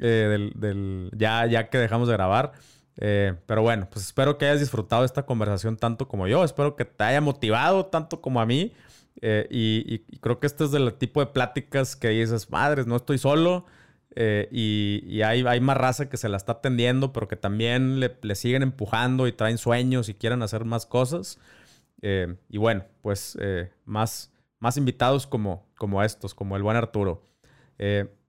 [0.00, 2.52] eh, del, ya, ya que dejamos de grabar.
[2.98, 6.44] Eh, pero bueno, pues espero que hayas disfrutado esta conversación tanto como yo.
[6.44, 8.72] Espero que te haya motivado tanto como a mí.
[9.22, 13.18] Eh, y, creo que este es del tipo de pláticas que dices, madres, no estoy
[13.18, 13.66] solo.
[14.14, 18.34] Eh, y, hay, hay, más raza que se la está atendiendo, pero que también le,
[18.34, 21.38] siguen empujando y traen sueños y quieren hacer más cosas.
[22.02, 23.38] Eh, y bueno, pues
[23.84, 27.22] más, más invitados como, como estos, como el buen Arturo.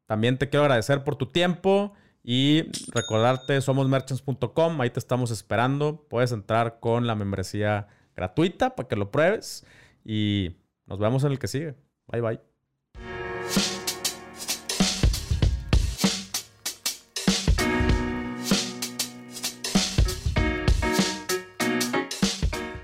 [0.08, 1.94] También te quiero agradecer por tu tiempo
[2.24, 6.06] y recordarte, somosmerchants.com, ahí te estamos esperando.
[6.10, 9.66] Puedes entrar con la membresía gratuita para que lo pruebes.
[10.04, 11.76] Y nos vemos en el que sigue.
[12.08, 13.77] Bye bye.